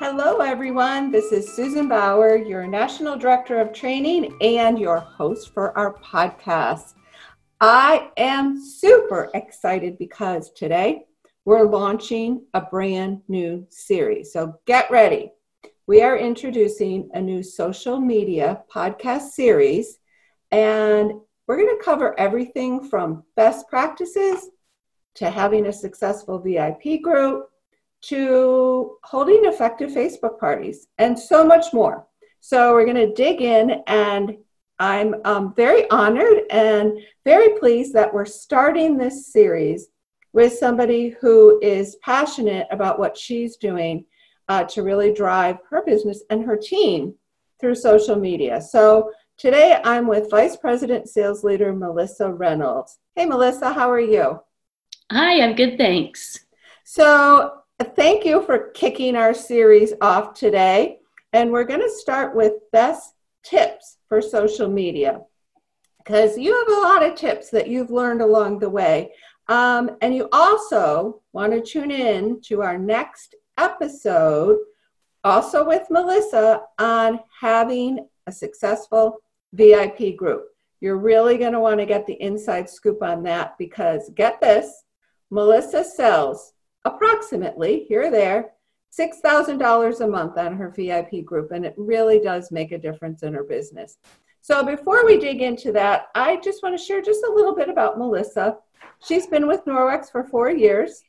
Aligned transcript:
Hello, 0.00 0.38
everyone. 0.38 1.10
This 1.10 1.32
is 1.32 1.52
Susan 1.52 1.88
Bauer, 1.88 2.36
your 2.36 2.68
National 2.68 3.18
Director 3.18 3.58
of 3.58 3.72
Training 3.72 4.32
and 4.40 4.78
your 4.78 5.00
host 5.00 5.52
for 5.52 5.76
our 5.76 5.94
podcast. 5.94 6.94
I 7.60 8.12
am 8.16 8.62
super 8.62 9.28
excited 9.34 9.98
because 9.98 10.52
today 10.52 11.02
we're 11.44 11.64
launching 11.64 12.44
a 12.54 12.60
brand 12.60 13.22
new 13.26 13.66
series. 13.70 14.32
So 14.32 14.54
get 14.66 14.88
ready. 14.88 15.32
We 15.88 16.00
are 16.02 16.16
introducing 16.16 17.10
a 17.14 17.20
new 17.20 17.42
social 17.42 17.98
media 17.98 18.62
podcast 18.72 19.30
series, 19.30 19.98
and 20.52 21.10
we're 21.48 21.56
going 21.56 21.76
to 21.76 21.84
cover 21.84 22.18
everything 22.20 22.88
from 22.88 23.24
best 23.34 23.68
practices 23.68 24.48
to 25.16 25.28
having 25.28 25.66
a 25.66 25.72
successful 25.72 26.38
VIP 26.38 27.02
group 27.02 27.47
to 28.00 28.96
holding 29.04 29.44
effective 29.44 29.90
Facebook 29.90 30.38
parties 30.38 30.86
and 30.98 31.18
so 31.18 31.44
much 31.44 31.72
more. 31.72 32.06
So, 32.40 32.72
we're 32.72 32.84
going 32.84 32.96
to 32.96 33.12
dig 33.14 33.42
in, 33.42 33.82
and 33.86 34.36
I'm 34.78 35.16
um, 35.24 35.54
very 35.54 35.90
honored 35.90 36.42
and 36.50 36.98
very 37.24 37.58
pleased 37.58 37.92
that 37.94 38.14
we're 38.14 38.24
starting 38.24 38.96
this 38.96 39.32
series 39.32 39.88
with 40.32 40.52
somebody 40.52 41.16
who 41.20 41.58
is 41.62 41.96
passionate 41.96 42.68
about 42.70 42.98
what 42.98 43.16
she's 43.16 43.56
doing 43.56 44.04
uh, 44.48 44.64
to 44.64 44.82
really 44.82 45.12
drive 45.12 45.58
her 45.68 45.82
business 45.84 46.22
and 46.30 46.44
her 46.44 46.56
team 46.56 47.14
through 47.60 47.74
social 47.74 48.16
media. 48.16 48.60
So, 48.60 49.10
today 49.36 49.80
I'm 49.84 50.06
with 50.06 50.30
Vice 50.30 50.56
President 50.56 51.08
Sales 51.08 51.42
Leader 51.42 51.72
Melissa 51.72 52.32
Reynolds. 52.32 52.98
Hey, 53.16 53.26
Melissa, 53.26 53.72
how 53.72 53.90
are 53.90 54.00
you? 54.00 54.40
Hi, 55.10 55.42
I'm 55.42 55.56
good, 55.56 55.76
thanks. 55.76 56.46
So, 56.84 57.62
thank 57.84 58.24
you 58.24 58.42
for 58.42 58.70
kicking 58.70 59.16
our 59.16 59.34
series 59.34 59.92
off 60.00 60.34
today. 60.34 60.98
And 61.32 61.52
we're 61.52 61.64
going 61.64 61.80
to 61.80 61.90
start 61.90 62.34
with 62.34 62.54
best 62.72 63.14
tips 63.42 63.98
for 64.08 64.20
social 64.20 64.68
media 64.68 65.20
because 65.98 66.38
you 66.38 66.54
have 66.56 66.68
a 66.68 66.80
lot 66.80 67.04
of 67.04 67.14
tips 67.14 67.50
that 67.50 67.68
you've 67.68 67.90
learned 67.90 68.22
along 68.22 68.58
the 68.58 68.70
way. 68.70 69.12
Um, 69.48 69.96
and 70.00 70.14
you 70.14 70.28
also 70.32 71.22
want 71.32 71.52
to 71.52 71.60
tune 71.60 71.90
in 71.90 72.40
to 72.42 72.62
our 72.62 72.78
next 72.78 73.34
episode, 73.58 74.58
also 75.22 75.66
with 75.66 75.86
Melissa, 75.90 76.62
on 76.78 77.20
having 77.40 78.06
a 78.26 78.32
successful 78.32 79.18
VIP 79.52 80.16
group. 80.16 80.46
You're 80.80 80.98
really 80.98 81.38
going 81.38 81.52
to 81.52 81.60
want 81.60 81.80
to 81.80 81.86
get 81.86 82.06
the 82.06 82.20
inside 82.22 82.68
scoop 82.68 83.02
on 83.02 83.22
that 83.24 83.56
because 83.58 84.10
get 84.14 84.40
this 84.40 84.84
Melissa 85.30 85.84
sells 85.84 86.54
approximately 86.84 87.84
here 87.88 88.04
or 88.04 88.10
there 88.10 88.52
$6,000 88.98 90.00
a 90.00 90.06
month 90.06 90.38
on 90.38 90.56
her 90.56 90.70
VIP 90.70 91.24
group, 91.24 91.50
and 91.52 91.64
it 91.66 91.74
really 91.76 92.18
does 92.18 92.50
make 92.50 92.72
a 92.72 92.78
difference 92.78 93.22
in 93.22 93.34
her 93.34 93.44
business. 93.44 93.98
So, 94.40 94.64
before 94.64 95.04
we 95.04 95.18
dig 95.18 95.42
into 95.42 95.72
that, 95.72 96.06
I 96.14 96.36
just 96.36 96.62
want 96.62 96.78
to 96.78 96.82
share 96.82 97.02
just 97.02 97.22
a 97.24 97.32
little 97.32 97.54
bit 97.54 97.68
about 97.68 97.98
Melissa. 97.98 98.56
She's 99.04 99.26
been 99.26 99.46
with 99.46 99.64
Norwex 99.66 100.10
for 100.10 100.24
four 100.24 100.50
years. 100.50 101.02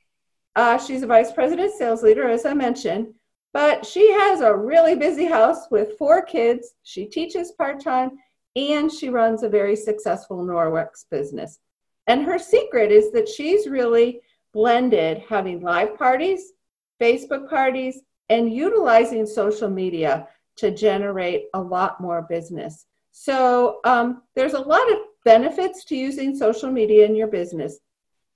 Uh, 0.56 0.78
she's 0.78 1.04
a 1.04 1.08
vice 1.08 1.32
president 1.32 1.74
sales 1.74 2.04
leader, 2.04 2.28
as 2.28 2.46
I 2.46 2.54
mentioned, 2.54 3.14
but 3.54 3.86
she 3.86 4.12
has 4.12 4.42
a 4.42 4.56
really 4.56 4.96
busy 4.96 5.26
house 5.26 5.68
with 5.72 5.98
four 5.98 6.22
kids. 6.22 6.74
She 6.84 7.06
teaches 7.06 7.54
part 7.54 7.82
time 7.82 8.12
and 8.56 8.92
she 8.92 9.10
runs 9.10 9.44
a 9.44 9.50
very 9.50 9.76
successful 9.76 10.44
Norwex 10.44 11.06
business. 11.10 11.60
And 12.08 12.24
her 12.24 12.40
secret 12.40 12.92
is 12.92 13.12
that 13.12 13.30
she's 13.30 13.68
really 13.68 14.22
blended 14.54 15.24
having 15.30 15.62
live 15.62 15.98
parties, 15.98 16.52
Facebook 17.02 17.50
parties, 17.50 18.00
and 18.30 18.54
utilizing 18.54 19.26
social 19.26 19.70
media 19.70 20.28
to 20.58 20.72
generate 20.72 21.46
a 21.54 21.62
lot 21.62 22.02
more 22.02 22.26
business. 22.30 22.86
So 23.12 23.80
um, 23.86 24.24
there's 24.36 24.54
a 24.54 24.62
lot 24.62 24.92
of 24.92 25.00
benefits 25.26 25.86
to 25.86 25.96
using 25.96 26.36
social 26.36 26.72
media 26.72 27.06
in 27.06 27.16
your 27.16 27.28
business, 27.28 27.80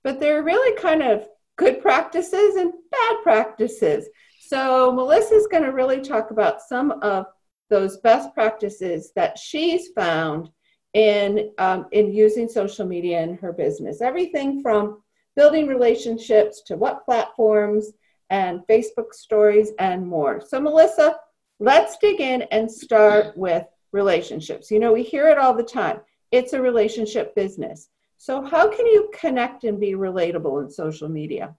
but 0.02 0.20
there 0.20 0.38
are 0.38 0.42
really 0.42 0.76
kind 0.80 1.02
of 1.02 1.26
good 1.56 1.80
practices 1.80 2.56
and 2.56 2.72
bad 2.90 3.16
practices. 3.22 4.08
So 4.40 4.92
Melissa's 4.92 5.46
going 5.46 5.62
to 5.62 5.72
really 5.72 6.00
talk 6.00 6.30
about 6.30 6.60
some 6.60 6.92
of 7.02 7.26
those 7.70 7.98
best 7.98 8.34
practices 8.34 9.12
that 9.16 9.38
she's 9.38 9.88
found 9.88 10.48
in 10.92 11.50
um, 11.58 11.86
in 11.92 12.12
using 12.12 12.48
social 12.48 12.86
media 12.86 13.20
in 13.22 13.36
her 13.38 13.52
business. 13.52 14.00
Everything 14.00 14.62
from 14.62 15.02
building 15.36 15.66
relationships 15.66 16.62
to 16.62 16.76
what 16.76 17.04
platforms 17.04 17.92
and 18.30 18.60
Facebook 18.68 19.12
stories 19.12 19.72
and 19.78 20.06
more. 20.06 20.40
So, 20.40 20.60
Melissa, 20.60 21.16
let's 21.60 21.98
dig 21.98 22.20
in 22.20 22.42
and 22.50 22.70
start 22.70 23.36
with 23.36 23.64
relationships. 23.92 24.70
You 24.70 24.78
know, 24.78 24.92
we 24.92 25.02
hear 25.02 25.28
it 25.28 25.38
all 25.38 25.54
the 25.54 25.62
time 25.62 26.00
it's 26.34 26.52
a 26.52 26.60
relationship 26.60 27.34
business. 27.36 27.88
So, 28.18 28.42
how 28.42 28.68
can 28.68 28.86
you 28.86 29.10
connect 29.14 29.64
and 29.64 29.78
be 29.78 29.92
relatable 29.92 30.64
in 30.64 30.70
social 30.70 31.08
media? 31.08 31.54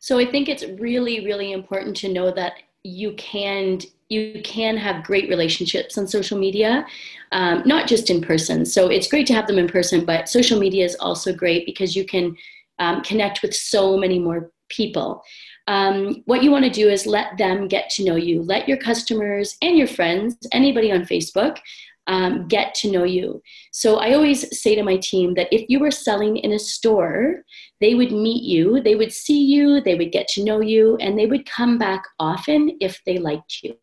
So, 0.00 0.18
I 0.18 0.26
think 0.26 0.48
it's 0.48 0.64
really, 0.64 1.24
really 1.24 1.52
important 1.52 1.96
to 1.98 2.12
know 2.12 2.32
that 2.32 2.54
you 2.82 3.12
can 3.12 3.80
you 4.12 4.40
can 4.42 4.76
have 4.76 5.04
great 5.04 5.28
relationships 5.28 5.96
on 5.98 6.06
social 6.06 6.38
media 6.38 6.86
um, 7.32 7.62
not 7.64 7.88
just 7.88 8.10
in 8.10 8.20
person 8.20 8.64
so 8.64 8.88
it's 8.88 9.08
great 9.08 9.26
to 9.26 9.34
have 9.34 9.46
them 9.46 9.58
in 9.58 9.66
person 9.66 10.04
but 10.04 10.28
social 10.28 10.58
media 10.58 10.84
is 10.84 10.96
also 10.96 11.32
great 11.32 11.64
because 11.66 11.96
you 11.96 12.04
can 12.04 12.36
um, 12.78 13.02
connect 13.02 13.42
with 13.42 13.54
so 13.54 13.96
many 13.96 14.18
more 14.18 14.50
people 14.68 15.22
um, 15.68 16.22
what 16.26 16.42
you 16.42 16.50
want 16.50 16.64
to 16.64 16.70
do 16.70 16.88
is 16.88 17.06
let 17.06 17.36
them 17.38 17.68
get 17.68 17.88
to 17.90 18.04
know 18.04 18.16
you 18.16 18.42
let 18.42 18.68
your 18.68 18.78
customers 18.78 19.56
and 19.62 19.76
your 19.76 19.88
friends 19.88 20.36
anybody 20.52 20.92
on 20.92 21.02
facebook 21.02 21.58
um, 22.06 22.48
get 22.48 22.74
to 22.76 22.90
know 22.90 23.04
you. 23.04 23.42
So 23.70 23.96
I 23.98 24.12
always 24.14 24.60
say 24.60 24.74
to 24.74 24.82
my 24.82 24.96
team 24.96 25.34
that 25.34 25.48
if 25.52 25.68
you 25.68 25.78
were 25.78 25.90
selling 25.90 26.36
in 26.36 26.52
a 26.52 26.58
store, 26.58 27.42
they 27.80 27.94
would 27.94 28.12
meet 28.12 28.42
you, 28.42 28.80
they 28.82 28.94
would 28.94 29.12
see 29.12 29.44
you, 29.44 29.80
they 29.80 29.94
would 29.94 30.12
get 30.12 30.28
to 30.28 30.44
know 30.44 30.60
you, 30.60 30.96
and 30.96 31.18
they 31.18 31.26
would 31.26 31.46
come 31.46 31.78
back 31.78 32.02
often 32.18 32.76
if 32.80 33.00
they 33.06 33.18
liked 33.18 33.62
you. 33.62 33.76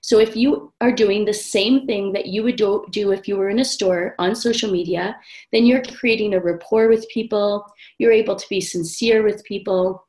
So 0.00 0.18
if 0.18 0.36
you 0.36 0.72
are 0.80 0.92
doing 0.92 1.24
the 1.24 1.34
same 1.34 1.86
thing 1.86 2.12
that 2.12 2.26
you 2.26 2.42
would 2.42 2.56
do, 2.56 2.86
do 2.90 3.12
if 3.12 3.28
you 3.28 3.36
were 3.36 3.50
in 3.50 3.58
a 3.58 3.64
store 3.64 4.14
on 4.18 4.34
social 4.34 4.70
media, 4.70 5.16
then 5.52 5.66
you're 5.66 5.82
creating 5.82 6.34
a 6.34 6.40
rapport 6.40 6.88
with 6.88 7.08
people, 7.08 7.66
you're 7.98 8.12
able 8.12 8.36
to 8.36 8.46
be 8.48 8.60
sincere 8.60 9.22
with 9.22 9.44
people. 9.44 10.06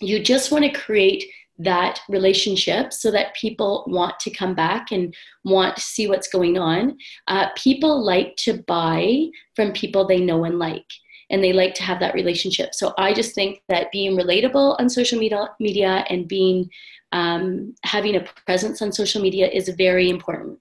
You 0.00 0.22
just 0.22 0.50
want 0.52 0.64
to 0.64 0.80
create 0.80 1.24
that 1.58 2.00
relationship 2.08 2.92
so 2.92 3.10
that 3.10 3.34
people 3.34 3.84
want 3.86 4.18
to 4.20 4.30
come 4.30 4.54
back 4.54 4.92
and 4.92 5.14
want 5.44 5.76
to 5.76 5.82
see 5.82 6.08
what's 6.08 6.28
going 6.28 6.58
on. 6.58 6.96
Uh, 7.28 7.48
people 7.54 8.02
like 8.02 8.34
to 8.36 8.62
buy 8.66 9.26
from 9.54 9.72
people 9.72 10.06
they 10.06 10.20
know 10.20 10.44
and 10.44 10.58
like, 10.58 10.86
and 11.30 11.42
they 11.42 11.52
like 11.52 11.74
to 11.74 11.82
have 11.82 12.00
that 12.00 12.14
relationship. 12.14 12.74
So 12.74 12.92
I 12.98 13.12
just 13.12 13.34
think 13.34 13.62
that 13.68 13.92
being 13.92 14.16
relatable 14.16 14.76
on 14.78 14.88
social 14.88 15.18
media, 15.18 15.48
media 15.60 16.04
and 16.10 16.28
being 16.28 16.68
um, 17.12 17.74
having 17.84 18.16
a 18.16 18.24
presence 18.46 18.82
on 18.82 18.92
social 18.92 19.22
media 19.22 19.48
is 19.48 19.68
very 19.70 20.10
important. 20.10 20.58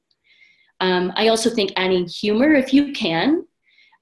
Um, 0.80 1.12
I 1.16 1.28
also 1.28 1.50
think 1.50 1.74
adding 1.76 2.08
humor, 2.08 2.54
if 2.54 2.74
you 2.74 2.94
can, 2.94 3.46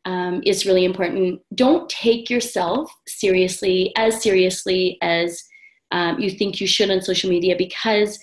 um, 0.06 0.42
is 0.46 0.66
really 0.66 0.86
important. 0.86 1.42
Don't 1.56 1.90
take 1.90 2.30
yourself 2.30 2.92
seriously 3.08 3.92
as 3.98 4.22
seriously 4.22 4.98
as 5.02 5.44
um, 5.92 6.20
you 6.20 6.30
think 6.30 6.62
you 6.62 6.68
should 6.68 6.92
on 6.92 7.02
social 7.02 7.30
media 7.30 7.56
because 7.58 8.20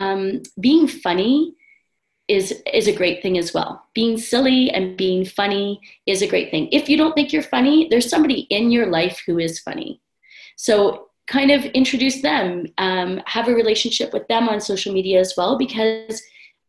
um, 0.00 0.42
being 0.60 0.86
funny 0.86 1.54
is 2.28 2.62
is 2.72 2.86
a 2.86 2.92
great 2.92 3.22
thing 3.22 3.38
as 3.38 3.54
well. 3.54 3.82
Being 3.94 4.18
silly 4.18 4.70
and 4.70 4.96
being 4.96 5.24
funny 5.24 5.80
is 6.06 6.22
a 6.22 6.26
great 6.26 6.50
thing. 6.50 6.68
If 6.70 6.88
you 6.88 6.96
don't 6.96 7.14
think 7.14 7.32
you're 7.32 7.42
funny, 7.42 7.88
there's 7.88 8.08
somebody 8.08 8.40
in 8.50 8.70
your 8.70 8.86
life 8.86 9.22
who 9.26 9.38
is 9.38 9.58
funny. 9.60 10.00
So 10.56 11.06
kind 11.26 11.50
of 11.50 11.64
introduce 11.66 12.22
them, 12.22 12.66
um, 12.78 13.20
have 13.26 13.48
a 13.48 13.54
relationship 13.54 14.12
with 14.12 14.26
them 14.28 14.48
on 14.48 14.60
social 14.60 14.92
media 14.92 15.20
as 15.20 15.34
well, 15.36 15.58
because 15.58 16.22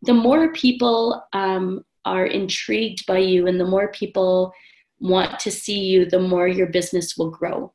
the 0.04 0.14
more 0.14 0.52
people 0.54 1.24
um, 1.34 1.84
are 2.06 2.26
intrigued 2.26 3.06
by 3.06 3.18
you 3.18 3.48
and 3.48 3.60
the 3.60 3.66
more 3.66 3.90
people 3.92 4.54
want 5.00 5.40
to 5.40 5.52
see 5.52 5.80
you, 5.80 6.06
the 6.06 6.20
more 6.20 6.48
your 6.48 6.68
business 6.68 7.18
will 7.18 7.30
grow. 7.30 7.74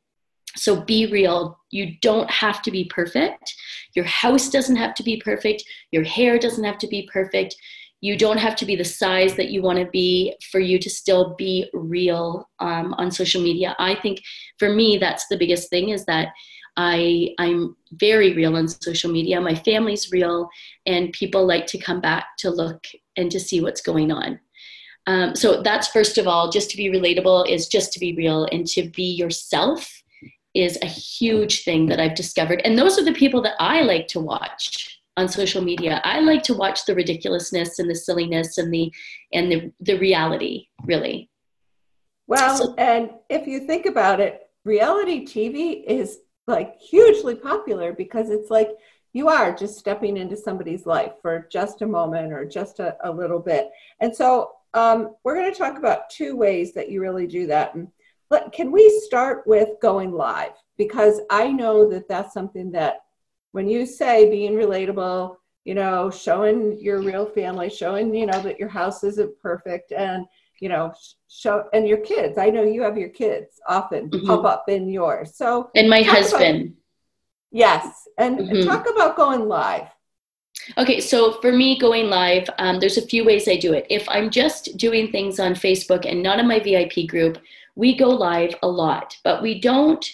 So 0.55 0.81
be 0.81 1.07
real. 1.07 1.59
You 1.71 1.97
don't 2.01 2.29
have 2.29 2.61
to 2.63 2.71
be 2.71 2.85
perfect. 2.85 3.53
Your 3.93 4.05
house 4.05 4.49
doesn't 4.49 4.75
have 4.75 4.93
to 4.95 5.03
be 5.03 5.17
perfect. 5.17 5.63
Your 5.91 6.03
hair 6.03 6.37
doesn't 6.39 6.63
have 6.63 6.77
to 6.79 6.87
be 6.87 7.09
perfect. 7.11 7.55
You 8.01 8.17
don't 8.17 8.37
have 8.37 8.55
to 8.57 8.65
be 8.65 8.75
the 8.75 8.85
size 8.85 9.35
that 9.35 9.49
you 9.49 9.61
want 9.61 9.79
to 9.79 9.85
be 9.85 10.35
for 10.51 10.59
you 10.59 10.77
to 10.79 10.89
still 10.89 11.33
be 11.37 11.69
real 11.73 12.49
um, 12.59 12.93
on 12.97 13.09
social 13.09 13.41
media. 13.41 13.75
I 13.79 13.95
think 13.95 14.21
for 14.59 14.69
me, 14.69 14.97
that's 14.97 15.27
the 15.27 15.37
biggest 15.37 15.69
thing 15.69 15.89
is 15.89 16.05
that 16.05 16.29
I, 16.77 17.33
I'm 17.39 17.75
very 17.93 18.33
real 18.33 18.57
on 18.57 18.67
social 18.67 19.11
media. 19.11 19.39
My 19.39 19.55
family's 19.55 20.11
real, 20.11 20.49
and 20.85 21.13
people 21.13 21.47
like 21.47 21.65
to 21.67 21.77
come 21.77 22.01
back 22.01 22.37
to 22.39 22.49
look 22.49 22.85
and 23.15 23.31
to 23.31 23.39
see 23.39 23.61
what's 23.61 23.81
going 23.81 24.11
on. 24.11 24.39
Um, 25.07 25.35
so 25.35 25.61
that's 25.61 25.87
first 25.87 26.17
of 26.17 26.27
all, 26.27 26.51
just 26.51 26.69
to 26.71 26.77
be 26.77 26.89
relatable 26.89 27.49
is 27.49 27.67
just 27.67 27.93
to 27.93 27.99
be 27.99 28.15
real 28.15 28.47
and 28.51 28.67
to 28.67 28.89
be 28.89 29.03
yourself 29.03 30.03
is 30.55 30.77
a 30.81 30.87
huge 30.87 31.63
thing 31.63 31.85
that 31.87 31.99
I've 31.99 32.15
discovered. 32.15 32.61
And 32.63 32.77
those 32.77 32.97
are 32.97 33.03
the 33.03 33.13
people 33.13 33.41
that 33.43 33.55
I 33.59 33.81
like 33.81 34.07
to 34.09 34.19
watch 34.19 35.01
on 35.17 35.27
social 35.27 35.61
media. 35.61 36.01
I 36.03 36.19
like 36.19 36.43
to 36.43 36.53
watch 36.53 36.85
the 36.85 36.95
ridiculousness 36.95 37.79
and 37.79 37.89
the 37.89 37.95
silliness 37.95 38.57
and 38.57 38.73
the 38.73 38.91
and 39.33 39.51
the, 39.51 39.71
the 39.81 39.97
reality, 39.97 40.67
really. 40.83 41.29
Well, 42.27 42.57
so, 42.57 42.75
and 42.77 43.11
if 43.29 43.47
you 43.47 43.61
think 43.61 43.85
about 43.85 44.19
it, 44.19 44.49
reality 44.63 45.25
TV 45.25 45.83
is 45.85 46.19
like 46.47 46.79
hugely 46.79 47.35
popular 47.35 47.93
because 47.93 48.29
it's 48.29 48.49
like 48.49 48.69
you 49.13 49.29
are 49.29 49.55
just 49.55 49.77
stepping 49.77 50.17
into 50.17 50.35
somebody's 50.35 50.85
life 50.85 51.13
for 51.21 51.47
just 51.51 51.81
a 51.81 51.87
moment 51.87 52.33
or 52.33 52.45
just 52.45 52.79
a, 52.79 52.97
a 53.03 53.11
little 53.11 53.39
bit. 53.39 53.71
And 54.01 54.13
so 54.13 54.51
um, 54.73 55.15
we're 55.23 55.35
going 55.35 55.51
to 55.51 55.57
talk 55.57 55.77
about 55.77 56.09
two 56.09 56.35
ways 56.35 56.73
that 56.73 56.91
you 56.91 56.99
really 56.99 57.25
do 57.25 57.47
that. 57.47 57.75
And 57.75 57.87
let, 58.29 58.51
can 58.51 58.71
we 58.71 58.89
start 59.05 59.45
with 59.45 59.69
going 59.81 60.11
live? 60.11 60.53
Because 60.77 61.21
I 61.29 61.51
know 61.51 61.89
that 61.89 62.07
that's 62.07 62.33
something 62.33 62.71
that 62.71 63.01
when 63.51 63.67
you 63.67 63.85
say 63.85 64.29
being 64.29 64.53
relatable, 64.53 65.37
you 65.63 65.73
know, 65.73 66.09
showing 66.11 66.77
your 66.79 67.01
real 67.01 67.25
family, 67.25 67.69
showing, 67.69 68.13
you 68.13 68.25
know, 68.25 68.39
that 68.41 68.59
your 68.59 68.69
house 68.69 69.03
isn't 69.03 69.39
perfect 69.39 69.91
and, 69.91 70.25
you 70.59 70.69
know, 70.69 70.93
show, 71.29 71.65
and 71.73 71.87
your 71.87 71.97
kids, 71.99 72.37
I 72.37 72.49
know 72.49 72.63
you 72.63 72.81
have 72.83 72.97
your 72.97 73.09
kids 73.09 73.59
often 73.67 74.09
mm-hmm. 74.09 74.27
pop 74.27 74.45
up 74.45 74.65
in 74.67 74.89
yours. 74.89 75.35
So, 75.35 75.69
and 75.75 75.89
my 75.89 76.01
husband. 76.01 76.61
About, 76.61 76.75
yes. 77.51 78.07
And 78.17 78.39
mm-hmm. 78.39 78.67
talk 78.67 78.89
about 78.89 79.15
going 79.15 79.47
live. 79.47 79.87
Okay, 80.77 80.99
so 80.99 81.39
for 81.41 81.51
me, 81.51 81.77
going 81.77 82.09
live, 82.09 82.49
um, 82.57 82.79
there's 82.79 82.97
a 82.97 83.05
few 83.05 83.25
ways 83.25 83.47
I 83.47 83.57
do 83.57 83.73
it. 83.73 83.85
If 83.89 84.07
I'm 84.09 84.29
just 84.29 84.77
doing 84.77 85.11
things 85.11 85.39
on 85.39 85.53
Facebook 85.53 86.09
and 86.09 86.23
not 86.23 86.39
in 86.39 86.47
my 86.47 86.59
VIP 86.59 87.07
group, 87.07 87.37
we 87.75 87.97
go 87.97 88.09
live 88.09 88.55
a 88.63 88.67
lot, 88.67 89.17
but 89.23 89.41
we 89.41 89.59
don't. 89.59 90.05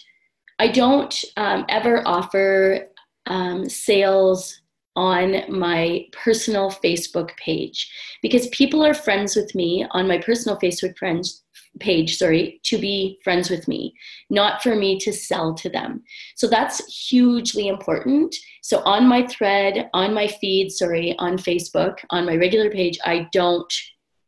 I 0.60 0.68
don't 0.68 1.24
um, 1.38 1.66
ever 1.69 2.08
offer 2.08 2.88
um, 3.25 3.68
sales 3.68 4.62
on 4.96 5.44
my 5.48 6.06
personal 6.12 6.69
Facebook 6.69 7.36
page 7.38 7.90
because 8.22 8.50
people 8.50 8.86
are 8.86 8.94
friends 8.94 9.36
with 9.36 9.56
me 9.56 9.86
on 9.92 10.08
my 10.08 10.18
personal 10.18 10.58
Facebook 10.58 10.98
friends 10.98 11.44
page, 11.80 12.18
sorry, 12.18 12.60
to 12.63 12.78
be 12.78 13.19
friends 13.24 13.50
with 13.50 13.68
me, 13.68 13.94
not 14.30 14.62
for 14.62 14.75
me 14.75 15.00
to 15.00 15.13
sell 15.13 15.54
to 15.54 15.69
them. 15.69 16.04
So 16.36 16.48
that's 16.48 16.86
hugely 17.08 17.69
important. 17.69 18.36
So 18.62 18.81
on 18.84 19.08
my 19.08 19.25
thread, 19.28 19.90
on 19.94 20.13
my 20.13 20.28
feed, 20.28 20.72
sorry, 20.72 21.16
on 21.18 21.38
Facebook, 21.38 22.00
on 22.10 22.25
my 22.25 22.36
regular 22.36 22.69
page, 22.69 23.00
I 23.06 23.30
don't 23.31 23.74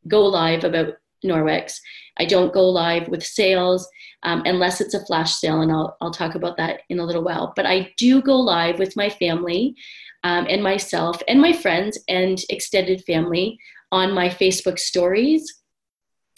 go 0.08 0.26
live 0.26 0.64
about 0.64 0.94
Norwex. 1.24 1.80
I 2.18 2.26
don't 2.26 2.54
go 2.54 2.70
live 2.70 3.08
with 3.08 3.24
sales 3.24 3.88
um, 4.24 4.44
unless 4.46 4.82
it's 4.82 4.94
a 4.94 5.06
flash 5.06 5.34
sale, 5.36 5.62
and 5.62 5.72
I'll, 5.72 5.98
I'll 6.02 6.12
talk 6.12 6.36
about 6.36 6.58
that 6.58 6.82
in 6.90 7.00
a 7.00 7.06
little 7.06 7.24
while. 7.24 7.54
But 7.56 7.66
I 7.66 7.92
do 7.98 8.22
go 8.22 8.40
live 8.40 8.80
with 8.80 8.96
my 8.96 9.10
family 9.10 9.76
um, 10.24 10.46
and 10.50 10.64
myself 10.64 11.22
and 11.28 11.42
my 11.42 11.54
friends 11.54 12.00
and 12.08 12.40
extended 12.50 13.04
family 13.06 13.58
on 13.92 14.14
my 14.14 14.30
Facebook 14.30 14.80
stories 14.80 15.62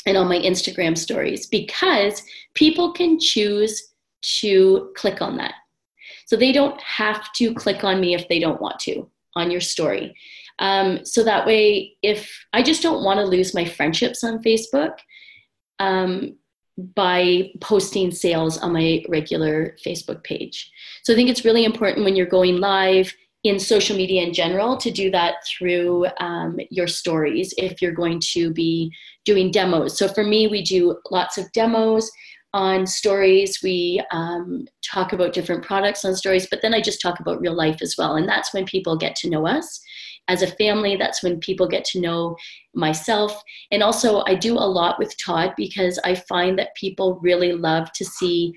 and 0.05 0.17
on 0.17 0.27
my 0.27 0.39
Instagram 0.39 0.97
stories 0.97 1.47
because 1.47 2.23
people 2.53 2.93
can 2.93 3.19
choose 3.19 3.91
to 4.21 4.91
click 4.95 5.21
on 5.21 5.37
that. 5.37 5.53
So 6.25 6.35
they 6.35 6.51
don't 6.51 6.79
have 6.81 7.31
to 7.33 7.53
click 7.53 7.83
on 7.83 7.99
me 7.99 8.15
if 8.15 8.27
they 8.27 8.39
don't 8.39 8.61
want 8.61 8.79
to 8.81 9.09
on 9.35 9.51
your 9.51 9.61
story. 9.61 10.15
Um, 10.60 11.06
so 11.06 11.24
that 11.24 11.46
way, 11.46 11.98
if 12.02 12.31
I 12.54 12.63
just 12.63 12.81
don't 12.81 13.04
want 13.04 13.19
to 13.19 13.25
lose 13.25 13.54
my 13.54 13.66
friendships 13.66 14.24
on 14.24 14.42
Facebook 14.42 14.98
um, 15.80 16.38
by 16.78 17.52
posting 17.62 18.12
sales 18.12 18.57
on 18.57 18.74
my 18.74 19.04
regular 19.07 19.75
Facebook 19.86 20.24
page. 20.24 20.72
So 21.04 21.13
I 21.13 21.16
think 21.16 21.30
it's 21.30 21.46
really 21.46 21.66
important 21.66 22.06
when 22.06 22.16
you're 22.16 22.25
going 22.25 22.57
live 22.57 23.13
in 23.44 23.60
social 23.60 23.96
media 23.96 24.24
in 24.24 24.34
general 24.34 24.75
to 24.75 24.90
do 24.90 25.12
that 25.12 25.36
through 25.48 26.07
um, 26.19 26.60
your 26.72 26.88
stories 26.88 27.54
if 27.57 27.81
you're 27.81 27.92
going 27.92 28.19
to 28.19 28.52
be 28.52 28.92
doing 29.24 29.52
demos. 29.52 29.98
So 29.98 30.07
for 30.07 30.24
me, 30.24 30.48
we 30.48 30.63
do 30.63 30.98
lots 31.12 31.38
of 31.38 31.52
demos 31.52 32.12
on 32.54 32.88
stories. 32.88 33.60
We 33.62 34.02
um, 34.12 34.66
talk 34.84 35.13
about 35.13 35.34
different 35.34 35.63
products 35.63 36.04
on 36.06 36.16
stories, 36.16 36.48
but 36.50 36.62
then 36.62 36.74
I 36.74 36.81
just 36.81 37.02
talk 37.02 37.19
about 37.19 37.40
real 37.40 37.54
life 37.54 37.81
as 37.81 37.96
well. 37.98 38.16
And 38.16 38.28
that's 38.28 38.54
when 38.54 38.66
people 38.66 38.98
get 38.98 39.16
to 39.18 39.30
know 39.30 39.46
us 39.46 39.80
as 40.27 40.42
a 40.42 40.48
family. 40.48 40.95
That's 40.95 41.24
when 41.24 41.39
people 41.39 41.68
get 41.68 41.86
to 41.86 42.01
know 42.01 42.36
myself. 42.74 43.42
And 43.72 43.83
also, 43.83 44.24
I 44.25 44.36
do 44.36 44.54
a 44.54 44.72
lot 44.80 45.00
with 45.00 45.16
Todd 45.18 45.54
because 45.57 46.00
I 46.04 46.16
find 46.16 46.57
that 46.60 46.75
people 46.75 47.19
really 47.22 47.54
love 47.54 47.92
to 47.94 48.06
see 48.06 48.54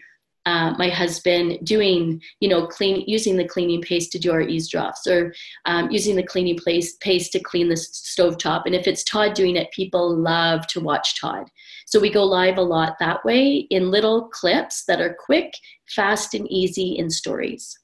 uh, 0.47 0.73
my 0.79 0.89
husband 0.89 1.59
doing, 1.63 2.23
you 2.41 2.49
know, 2.49 2.67
clean 2.67 3.05
using 3.07 3.37
the 3.37 3.47
cleaning 3.47 3.83
paste 3.83 4.11
to 4.13 4.19
do 4.19 4.33
our 4.33 4.41
eaves 4.41 4.71
troughs, 4.71 5.07
or 5.07 5.35
um, 5.67 5.91
using 5.91 6.17
the 6.17 6.23
cleaning 6.23 6.59
paste 6.65 6.99
paste 7.01 7.33
to 7.33 7.41
clean 7.41 7.69
the 7.69 7.77
stove 7.77 8.39
top. 8.39 8.65
And 8.65 8.75
if 8.75 8.87
it's 8.87 9.05
Todd 9.05 9.35
doing 9.35 9.57
it, 9.57 9.71
people 9.73 10.17
love 10.17 10.67
to 10.69 10.81
watch 10.81 11.21
Todd. 11.21 11.49
So 11.85 12.01
we 12.01 12.11
go 12.11 12.25
live 12.25 12.57
a 12.57 12.63
lot 12.63 12.97
that 12.99 13.23
way 13.27 13.67
in 13.71 13.91
little 13.91 14.29
clips 14.29 14.85
that 14.87 15.03
are 15.03 15.17
quick, 15.19 15.53
fast, 15.87 16.33
and 16.33 16.51
easy 16.51 16.97
in 16.97 17.11
stories. 17.11 17.79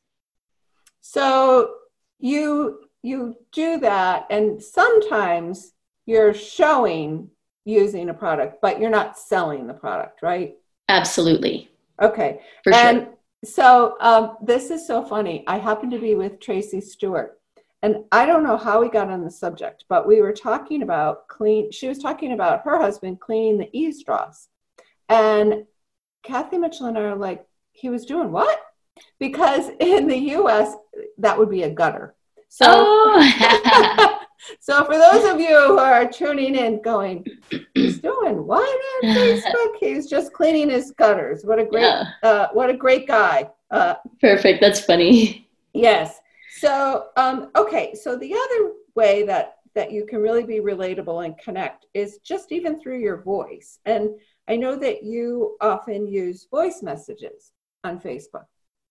So 1.02 1.74
you 2.18 2.83
you 3.04 3.36
do 3.52 3.78
that, 3.80 4.26
and 4.30 4.62
sometimes 4.62 5.72
you're 6.06 6.32
showing 6.32 7.30
using 7.66 8.08
a 8.08 8.14
product, 8.14 8.60
but 8.62 8.80
you're 8.80 8.90
not 8.90 9.18
selling 9.18 9.66
the 9.66 9.74
product, 9.74 10.22
right? 10.22 10.56
Absolutely. 10.88 11.68
Okay. 12.00 12.40
For 12.62 12.74
and 12.74 12.98
sure. 13.00 13.14
so 13.44 13.96
um, 14.00 14.36
this 14.42 14.70
is 14.70 14.86
so 14.86 15.04
funny. 15.04 15.44
I 15.46 15.58
happened 15.58 15.92
to 15.92 15.98
be 15.98 16.14
with 16.14 16.40
Tracy 16.40 16.80
Stewart, 16.80 17.38
and 17.82 18.04
I 18.10 18.24
don't 18.24 18.42
know 18.42 18.56
how 18.56 18.80
we 18.80 18.88
got 18.88 19.10
on 19.10 19.22
the 19.22 19.30
subject, 19.30 19.84
but 19.88 20.06
we 20.06 20.22
were 20.22 20.32
talking 20.32 20.82
about 20.82 21.28
clean. 21.28 21.70
She 21.72 21.88
was 21.88 21.98
talking 21.98 22.32
about 22.32 22.62
her 22.64 22.80
husband 22.80 23.20
cleaning 23.20 23.58
the 23.58 23.68
eaves 23.78 24.02
troughs, 24.02 24.48
and 25.10 25.66
Kathy 26.22 26.56
Mitchell 26.56 26.86
and 26.86 26.96
I 26.96 27.02
are 27.02 27.16
like, 27.16 27.44
he 27.72 27.90
was 27.90 28.06
doing 28.06 28.32
what? 28.32 28.58
Because 29.18 29.68
in 29.78 30.06
the 30.06 30.18
U.S., 30.18 30.74
that 31.18 31.38
would 31.38 31.50
be 31.50 31.64
a 31.64 31.70
gutter. 31.70 32.14
So, 32.54 32.66
oh. 32.68 34.20
so 34.60 34.84
for 34.84 34.96
those 34.96 35.24
of 35.24 35.40
you 35.40 35.48
who 35.48 35.78
are 35.78 36.06
tuning 36.08 36.54
in, 36.54 36.80
going, 36.82 37.26
he's 37.74 37.98
doing 37.98 38.46
what 38.46 38.62
on 39.02 39.10
Facebook? 39.16 39.74
He's 39.80 40.06
just 40.06 40.32
cleaning 40.32 40.70
his 40.70 40.92
gutters. 40.92 41.44
What 41.44 41.58
a 41.58 41.64
great, 41.64 41.82
yeah. 41.82 42.12
uh, 42.22 42.48
what 42.52 42.70
a 42.70 42.76
great 42.76 43.08
guy. 43.08 43.50
Uh, 43.72 43.96
Perfect. 44.20 44.60
That's 44.60 44.78
funny. 44.78 45.48
Yes. 45.72 46.20
So, 46.60 47.06
um, 47.16 47.50
okay. 47.56 47.92
So 47.96 48.16
the 48.16 48.32
other 48.32 48.74
way 48.94 49.24
that 49.24 49.56
that 49.74 49.90
you 49.90 50.06
can 50.06 50.20
really 50.20 50.44
be 50.44 50.60
relatable 50.60 51.24
and 51.24 51.36
connect 51.36 51.86
is 51.92 52.18
just 52.18 52.52
even 52.52 52.80
through 52.80 53.00
your 53.00 53.20
voice. 53.22 53.80
And 53.84 54.10
I 54.46 54.54
know 54.54 54.76
that 54.76 55.02
you 55.02 55.56
often 55.60 56.06
use 56.06 56.46
voice 56.48 56.84
messages 56.84 57.50
on 57.82 57.98
Facebook. 57.98 58.44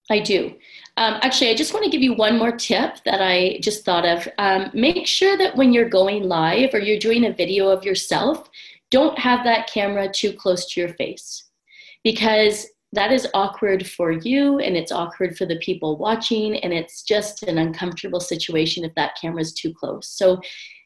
I 0.09 0.19
do. 0.19 0.55
Um, 0.97 1.19
actually, 1.21 1.49
I 1.49 1.55
just 1.55 1.73
want 1.73 1.85
to 1.85 1.91
give 1.91 2.01
you 2.01 2.13
one 2.13 2.37
more 2.37 2.51
tip 2.51 2.97
that 3.05 3.21
I 3.21 3.59
just 3.61 3.85
thought 3.85 4.05
of. 4.05 4.27
Um, 4.37 4.69
make 4.73 5.07
sure 5.07 5.37
that 5.37 5.55
when 5.55 5.71
you're 5.73 5.89
going 5.89 6.23
live 6.23 6.73
or 6.73 6.79
you're 6.79 6.99
doing 6.99 7.25
a 7.25 7.33
video 7.33 7.69
of 7.69 7.85
yourself, 7.85 8.49
don't 8.91 9.17
have 9.17 9.43
that 9.43 9.67
camera 9.67 10.11
too 10.11 10.33
close 10.33 10.71
to 10.71 10.79
your 10.79 10.93
face 10.93 11.45
because 12.03 12.67
that 12.91 13.11
is 13.11 13.27
awkward 13.33 13.87
for 13.87 14.11
you 14.11 14.59
and 14.59 14.77
it's 14.77 14.91
awkward 14.91 15.35
for 15.35 15.47
the 15.47 15.57
people 15.57 15.97
watching 15.97 16.57
and 16.57 16.71
it's 16.71 17.01
just 17.01 17.41
an 17.43 17.57
uncomfortable 17.57 18.19
situation 18.19 18.83
if 18.83 18.93
that 18.93 19.17
camera 19.19 19.41
is 19.41 19.53
too 19.53 19.73
close. 19.73 20.07
So 20.09 20.41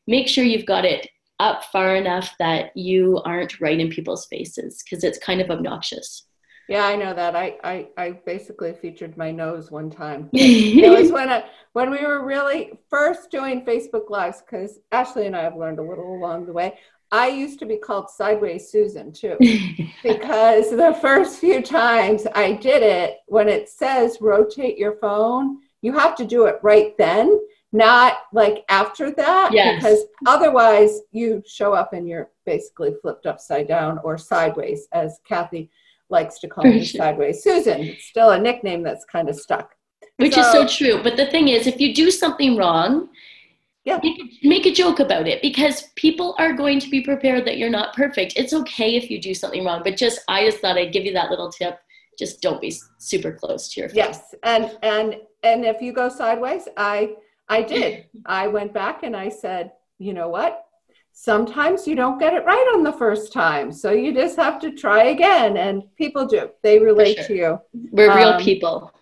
make 0.08 0.30
sure 0.30 0.46
you've 0.46 0.66
got 0.66 0.86
it 0.86 1.10
up 1.40 1.66
far 1.66 1.96
enough 1.96 2.34
that 2.40 2.76
you 2.78 3.22
aren't 3.26 3.60
right 3.60 3.80
in 3.80 3.90
people's 3.90 4.26
faces 4.28 4.84
because 4.84 5.04
it's 5.04 5.18
kind 5.18 5.42
of 5.42 5.50
obnoxious. 5.52 6.27
Yeah, 6.68 6.86
I 6.86 6.96
know 6.98 7.14
that. 7.14 7.36
I, 7.36 7.58
I, 7.64 7.88
I 7.98 8.12
basically 8.26 8.74
featured 8.74 9.16
my 9.18 9.32
nose 9.32 9.72
one 9.72 9.90
time. 9.90 10.30
it 10.34 10.90
was 10.90 11.12
when 11.12 11.30
I, 11.30 11.46
when 11.74 11.92
we 11.92 12.06
were 12.06 12.26
really 12.26 12.72
first 12.90 13.32
doing 13.32 13.64
Facebook 13.64 14.10
Lives, 14.10 14.42
because 14.42 14.80
Ashley 14.92 15.28
and 15.28 15.36
I 15.36 15.44
have 15.44 15.56
learned 15.56 15.80
a 15.80 15.84
little 15.84 16.16
along 16.16 16.46
the 16.46 16.54
way. 16.54 16.78
I 17.10 17.30
used 17.30 17.60
to 17.60 17.66
be 17.66 17.78
called 17.78 18.10
Sideways 18.10 18.70
Susan 18.70 19.14
too, 19.14 19.38
because 20.04 20.70
the 20.72 20.98
first 21.02 21.40
few 21.40 21.62
times 21.62 22.28
I 22.36 22.54
did 22.54 22.84
it, 22.84 23.20
when 23.28 23.48
it 23.48 23.70
says 23.70 24.18
rotate 24.20 24.78
your 24.78 24.98
phone, 24.98 25.60
you 25.82 25.94
have 25.94 26.16
to 26.16 26.26
do 26.26 26.48
it 26.48 26.60
right 26.64 26.98
then, 26.98 27.40
not 27.72 28.18
like 28.34 28.66
after 28.68 29.12
that, 29.12 29.52
yes. 29.54 29.76
because 29.76 30.04
otherwise 30.26 31.00
you 31.12 31.42
show 31.48 31.74
up 31.74 31.94
and 31.94 32.10
you're 32.10 32.30
basically 32.46 32.94
flipped 33.02 33.26
upside 33.26 33.70
down 33.70 34.00
or 34.04 34.18
sideways, 34.18 34.90
as 34.92 35.22
Kathy 35.26 35.70
likes 36.10 36.40
to 36.40 36.48
call 36.48 36.66
me 36.66 36.84
sideways 36.86 37.44
Susan. 37.44 37.82
It's 37.82 38.06
still 38.06 38.32
a 38.32 38.40
nickname 38.40 38.84
that's 38.84 39.06
kind 39.06 39.30
of 39.30 39.36
stuck. 39.36 39.72
Which 40.18 40.34
so, 40.34 40.42
is 40.42 40.52
so 40.52 40.68
true. 40.68 41.04
But 41.04 41.18
the 41.18 41.28
thing 41.28 41.48
is, 41.48 41.68
if 41.68 41.80
you 41.80 41.94
do 41.94 42.10
something 42.12 42.58
wrong, 42.58 43.10
yeah. 43.86 44.00
Make, 44.04 44.44
make 44.44 44.66
a 44.66 44.74
joke 44.74 45.00
about 45.00 45.30
it 45.30 45.42
because 45.42 45.84
people 45.96 46.36
are 46.40 46.52
going 46.52 46.82
to 46.82 46.90
be 46.90 47.00
prepared 47.00 47.46
that 47.46 47.58
you're 47.58 47.70
not 47.70 47.96
perfect. 47.96 48.34
It's 48.36 48.52
okay 48.52 48.98
if 48.98 49.10
you 49.10 49.22
do 49.22 49.34
something 49.34 49.64
wrong, 49.64 49.82
but 49.82 49.96
just 49.96 50.20
I 50.28 50.46
just 50.46 50.60
thought 50.60 50.78
I'd 50.78 50.92
give 50.92 51.06
you 51.06 51.14
that 51.14 51.30
little 51.30 51.50
tip 51.50 51.80
just 52.18 52.42
don't 52.42 52.60
be 52.60 52.76
super 52.98 53.32
close 53.32 53.70
to 53.70 53.82
your 53.82 53.90
phone. 53.90 53.98
Yes, 53.98 54.36
and 54.44 54.78
and 54.84 55.18
and 55.44 55.66
if 55.66 55.82
you 55.82 55.94
go 55.94 56.10
sideways, 56.10 56.68
I 56.76 57.16
I 57.48 57.62
did. 57.62 58.06
I 58.26 58.48
went 58.48 58.74
back 58.74 59.04
and 59.04 59.16
I 59.16 59.30
said, 59.30 59.72
you 60.00 60.14
know 60.14 60.30
what? 60.30 60.66
Sometimes 61.20 61.88
you 61.88 61.96
don't 61.96 62.20
get 62.20 62.36
it 62.36 62.46
right 62.46 62.72
on 62.76 62.84
the 62.84 62.94
first 62.94 63.34
time, 63.34 63.72
so 63.72 63.92
you 63.92 64.14
just 64.14 64.36
have 64.38 64.60
to 64.60 64.72
try 64.72 65.06
again. 65.06 65.58
And 65.58 65.84
people 65.96 66.28
do; 66.28 66.52
they 66.62 66.78
relate 66.78 67.18
sure. 67.18 67.26
to 67.26 67.36
you. 67.36 67.60
We're 67.90 68.12
um, 68.12 68.18
real 68.18 68.40
people. 68.40 68.94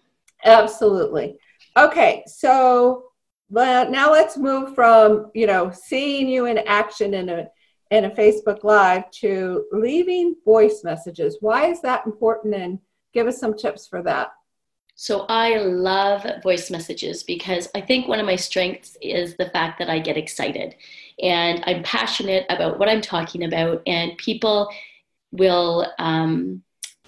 Absolutely. 0.45 1.36
Okay, 1.75 2.24
so 2.25 3.07
now 3.50 4.13
let's 4.13 4.38
move 4.38 4.74
from 4.74 5.29
you 5.36 5.45
know 5.45 5.72
seeing 5.72 6.29
you 6.29 6.45
in 6.45 6.60
action 6.60 7.15
in 7.15 7.27
a 7.27 7.48
in 7.91 8.05
a 8.05 8.12
Facebook 8.12 8.63
Live 8.63 9.12
to 9.19 9.65
leaving 9.74 10.36
voice 10.45 10.86
messages. 10.86 11.39
Why 11.41 11.65
is 11.65 11.81
that 11.81 12.05
important? 12.05 12.55
And 12.55 12.79
give 13.13 13.27
us 13.27 13.39
some 13.39 13.57
tips 13.57 13.88
for 13.88 14.01
that. 14.03 14.29
So 14.96 15.25
I 15.28 15.58
love 15.58 16.25
voice 16.42 16.72
messages 16.72 17.22
because 17.24 17.68
I 17.75 17.82
think 17.82 18.08
one 18.08 18.20
of 18.20 18.25
my 18.25 18.38
strengths 18.38 18.98
is 19.02 19.36
the 19.36 19.50
fact 19.50 19.78
that 19.80 19.90
I 19.90 20.00
get 20.00 20.16
excited 20.16 20.75
and 21.22 21.64
I'm 21.66 21.84
passionate 21.84 22.46
about 22.50 22.80
what 22.80 22.90
I'm 22.90 23.02
talking 23.02 23.44
about, 23.44 23.82
and 23.86 24.18
people 24.18 24.70
will 25.32 25.92
um, 26.00 26.62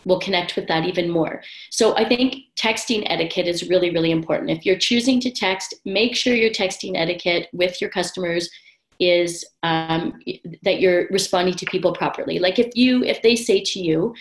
will 0.06 0.20
connect 0.20 0.56
with 0.56 0.68
that 0.68 0.86
even 0.86 1.10
more. 1.10 1.42
So 1.70 1.96
I 1.98 2.08
think 2.08 2.36
texting 2.56 3.04
etiquette 3.08 3.48
is 3.48 3.70
really 3.70 3.92
really 3.92 4.12
important. 4.12 4.52
If 4.52 4.66
you're 4.66 4.78
choosing 4.78 5.20
to 5.22 5.32
text, 5.32 5.76
make 5.86 6.16
sure 6.16 6.34
your 6.34 6.52
texting 6.52 6.96
etiquette 6.96 7.48
with 7.54 7.82
your 7.82 7.90
customers 7.90 8.50
is 9.00 9.46
um, 9.64 10.20
that 10.64 10.80
you're 10.80 11.08
responding 11.10 11.54
to 11.54 11.66
people 11.66 11.94
properly. 11.94 12.40
Like 12.40 12.60
if 12.60 12.76
you 12.76 13.04
if 13.04 13.22
they 13.22 13.36
say 13.36 13.62
to 13.62 13.80
you, 13.80 14.16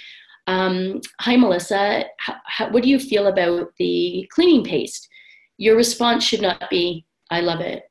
um, 0.47 1.01
"Hi 1.21 1.37
Melissa, 1.37 2.05
how, 2.19 2.35
how, 2.45 2.71
what 2.71 2.83
do 2.83 2.89
you 2.89 2.99
feel 2.99 3.27
about 3.27 3.71
the 3.79 4.29
cleaning 4.33 4.65
paste?" 4.65 5.09
Your 5.59 5.77
response 5.77 6.25
should 6.25 6.43
not 6.43 6.69
be, 6.71 7.07
"I 7.31 7.41
love 7.41 7.61
it." 7.61 7.85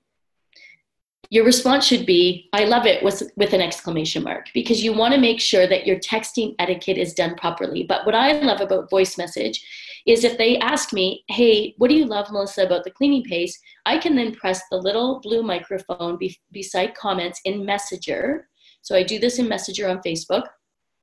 Your 1.31 1.43
response 1.45 1.85
should 1.85 2.05
be, 2.05 2.49
"I 2.53 2.65
love 2.65 2.85
it" 2.85 3.03
with 3.03 3.23
with 3.35 3.53
an 3.53 3.61
exclamation 3.61 4.23
mark 4.23 4.47
because 4.53 4.83
you 4.83 4.93
want 4.93 5.13
to 5.13 5.19
make 5.19 5.39
sure 5.39 5.67
that 5.67 5.87
your 5.87 5.99
texting 5.99 6.55
etiquette 6.59 6.97
is 6.97 7.13
done 7.13 7.35
properly. 7.35 7.83
But 7.83 8.05
what 8.05 8.15
I 8.15 8.33
love 8.33 8.61
about 8.61 8.89
voice 8.89 9.17
message 9.17 9.65
is 10.05 10.23
if 10.23 10.37
they 10.37 10.57
ask 10.59 10.93
me, 10.93 11.23
hey, 11.29 11.73
what 11.77 11.89
do 11.89 11.95
you 11.95 12.05
love, 12.05 12.31
Melissa, 12.31 12.63
about 12.63 12.83
the 12.83 12.91
cleaning 12.91 13.23
paste? 13.23 13.59
I 13.85 13.97
can 13.97 14.15
then 14.15 14.35
press 14.35 14.61
the 14.69 14.77
little 14.77 15.19
blue 15.19 15.41
microphone 15.41 16.17
be- 16.17 16.39
beside 16.51 16.93
comments 16.93 17.41
in 17.45 17.65
Messenger. 17.65 18.47
So 18.83 18.95
I 18.95 19.01
do 19.01 19.17
this 19.17 19.39
in 19.39 19.47
Messenger 19.47 19.89
on 19.89 20.01
Facebook. 20.05 20.43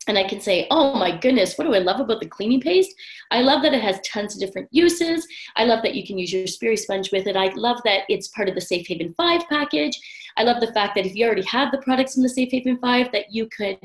And 0.08 0.18
I 0.18 0.26
can 0.26 0.40
say, 0.40 0.66
oh 0.70 0.94
my 0.94 1.16
goodness, 1.16 1.56
what 1.56 1.64
do 1.64 1.74
I 1.74 1.78
love 1.78 2.00
about 2.00 2.20
the 2.20 2.28
cleaning 2.28 2.60
paste? 2.60 2.92
I 3.30 3.42
love 3.42 3.62
that 3.62 3.74
it 3.74 3.82
has 3.82 4.00
tons 4.00 4.34
of 4.34 4.40
different 4.40 4.68
uses. 4.72 5.26
I 5.56 5.64
love 5.64 5.82
that 5.82 5.94
you 5.94 6.04
can 6.04 6.18
use 6.18 6.32
your 6.32 6.44
Spiri 6.44 6.78
sponge 6.78 7.12
with 7.12 7.26
it. 7.26 7.36
I 7.36 7.48
love 7.54 7.78
that 7.84 8.00
it's 8.08 8.28
part 8.28 8.48
of 8.48 8.54
the 8.56 8.60
Safe 8.60 8.86
Haven 8.88 9.14
5 9.16 9.42
package. 9.48 9.98
I 10.36 10.42
love 10.42 10.60
the 10.60 10.72
fact 10.72 10.96
that 10.96 11.06
if 11.06 11.14
you 11.14 11.24
already 11.24 11.42
have 11.42 11.70
the 11.70 11.82
products 11.82 12.16
in 12.16 12.22
the 12.22 12.28
Safe 12.28 12.50
Haven 12.50 12.78
5, 12.78 13.12
that 13.12 13.32
you 13.32 13.48
could 13.56 13.78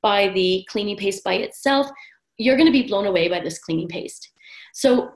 buy 0.00 0.28
the 0.28 0.64
cleaning 0.68 0.96
paste 0.96 1.24
by 1.24 1.34
itself. 1.34 1.88
You're 2.36 2.56
going 2.56 2.66
to 2.66 2.72
be 2.72 2.86
blown 2.86 3.06
away 3.06 3.28
by 3.28 3.40
this 3.40 3.58
cleaning 3.58 3.88
paste. 3.88 4.30
So 4.74 5.10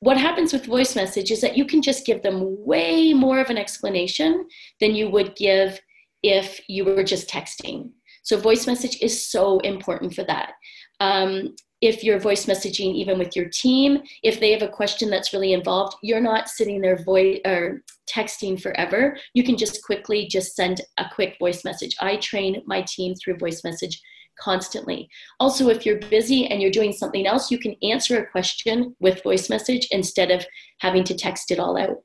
what 0.00 0.18
happens 0.18 0.52
with 0.52 0.66
voice 0.66 0.96
message 0.96 1.30
is 1.30 1.40
that 1.42 1.56
you 1.56 1.64
can 1.64 1.80
just 1.80 2.04
give 2.04 2.22
them 2.22 2.56
way 2.66 3.14
more 3.14 3.38
of 3.38 3.50
an 3.50 3.56
explanation 3.56 4.48
than 4.80 4.94
you 4.94 5.08
would 5.08 5.36
give 5.36 5.80
if 6.22 6.60
you 6.68 6.84
were 6.84 7.04
just 7.04 7.28
texting. 7.30 7.90
So 8.22 8.36
voice 8.36 8.66
message 8.66 8.98
is 9.00 9.26
so 9.30 9.58
important 9.60 10.14
for 10.14 10.24
that. 10.24 10.52
Um, 11.00 11.54
if 11.80 12.04
you're 12.04 12.20
voice 12.20 12.46
messaging 12.46 12.94
even 12.94 13.18
with 13.18 13.34
your 13.34 13.48
team, 13.48 14.02
if 14.22 14.38
they 14.38 14.52
have 14.52 14.62
a 14.62 14.68
question 14.68 15.10
that's 15.10 15.32
really 15.32 15.52
involved, 15.52 15.96
you're 16.00 16.20
not 16.20 16.48
sitting 16.48 16.80
there 16.80 17.02
voice 17.02 17.40
or 17.44 17.82
texting 18.08 18.60
forever. 18.60 19.18
You 19.34 19.42
can 19.42 19.56
just 19.56 19.82
quickly 19.82 20.28
just 20.28 20.54
send 20.54 20.80
a 20.98 21.06
quick 21.12 21.36
voice 21.40 21.64
message. 21.64 21.96
I 22.00 22.16
train 22.16 22.62
my 22.66 22.82
team 22.82 23.16
through 23.16 23.38
voice 23.38 23.64
message 23.64 24.00
constantly. 24.38 25.08
Also, 25.40 25.68
if 25.68 25.84
you're 25.84 25.98
busy 25.98 26.46
and 26.46 26.62
you're 26.62 26.70
doing 26.70 26.92
something 26.92 27.26
else, 27.26 27.50
you 27.50 27.58
can 27.58 27.74
answer 27.82 28.18
a 28.18 28.30
question 28.30 28.94
with 29.00 29.22
voice 29.24 29.50
message 29.50 29.88
instead 29.90 30.30
of 30.30 30.46
having 30.78 31.02
to 31.04 31.14
text 31.14 31.50
it 31.50 31.58
all 31.58 31.76
out. 31.76 31.98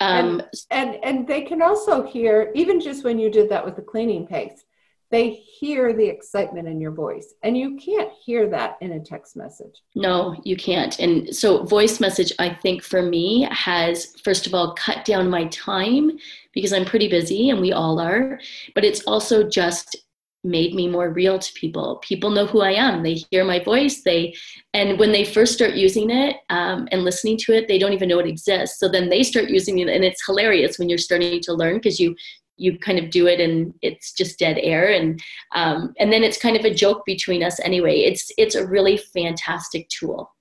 Um, 0.00 0.42
and, 0.70 0.94
and, 0.94 1.04
and 1.04 1.26
they 1.26 1.42
can 1.42 1.62
also 1.62 2.06
hear, 2.06 2.52
even 2.54 2.78
just 2.78 3.04
when 3.04 3.18
you 3.18 3.30
did 3.30 3.48
that 3.48 3.64
with 3.64 3.76
the 3.76 3.82
cleaning 3.82 4.26
paste, 4.26 4.65
they 5.10 5.30
hear 5.30 5.92
the 5.92 6.04
excitement 6.04 6.66
in 6.68 6.80
your 6.80 6.90
voice 6.90 7.34
and 7.42 7.56
you 7.56 7.76
can't 7.76 8.10
hear 8.24 8.48
that 8.48 8.76
in 8.80 8.92
a 8.92 9.00
text 9.00 9.36
message. 9.36 9.82
No 9.94 10.40
you 10.44 10.56
can't. 10.56 10.98
And 10.98 11.34
so 11.34 11.64
voice 11.64 12.00
message 12.00 12.32
i 12.38 12.48
think 12.48 12.82
for 12.82 13.02
me 13.02 13.48
has 13.50 14.14
first 14.22 14.46
of 14.46 14.54
all 14.54 14.74
cut 14.74 15.04
down 15.04 15.30
my 15.30 15.46
time 15.46 16.18
because 16.52 16.72
i'm 16.72 16.84
pretty 16.84 17.08
busy 17.08 17.50
and 17.50 17.60
we 17.60 17.72
all 17.72 18.00
are 18.00 18.38
but 18.74 18.84
it's 18.84 19.02
also 19.02 19.48
just 19.48 19.96
made 20.46 20.74
me 20.74 20.88
more 20.88 21.10
real 21.10 21.38
to 21.38 21.52
people. 21.54 21.96
People 22.02 22.30
know 22.30 22.46
who 22.46 22.60
i 22.60 22.70
am. 22.70 23.02
They 23.02 23.14
hear 23.30 23.44
my 23.44 23.58
voice. 23.58 24.02
They 24.02 24.34
and 24.72 24.98
when 24.98 25.12
they 25.12 25.24
first 25.24 25.52
start 25.52 25.74
using 25.74 26.10
it 26.10 26.36
um, 26.50 26.88
and 26.92 27.04
listening 27.04 27.36
to 27.38 27.52
it 27.52 27.68
they 27.68 27.78
don't 27.78 27.92
even 27.92 28.08
know 28.08 28.18
it 28.18 28.26
exists. 28.26 28.78
So 28.78 28.88
then 28.88 29.08
they 29.08 29.22
start 29.22 29.50
using 29.50 29.78
it 29.80 29.88
and 29.88 30.04
it's 30.04 30.24
hilarious 30.24 30.78
when 30.78 30.88
you're 30.88 30.98
starting 30.98 31.40
to 31.42 31.52
learn 31.52 31.74
because 31.76 32.00
you 32.00 32.14
you 32.56 32.78
kind 32.78 32.98
of 32.98 33.10
do 33.10 33.26
it 33.26 33.40
and 33.40 33.74
it's 33.82 34.12
just 34.12 34.38
dead 34.38 34.58
air 34.60 34.92
and 34.92 35.20
um, 35.54 35.94
and 35.98 36.12
then 36.12 36.22
it's 36.22 36.38
kind 36.38 36.56
of 36.56 36.64
a 36.64 36.74
joke 36.74 37.04
between 37.04 37.42
us 37.42 37.60
anyway 37.60 38.00
it's 38.00 38.30
it's 38.38 38.54
a 38.54 38.66
really 38.66 38.96
fantastic 38.96 39.88
tool 39.88 40.32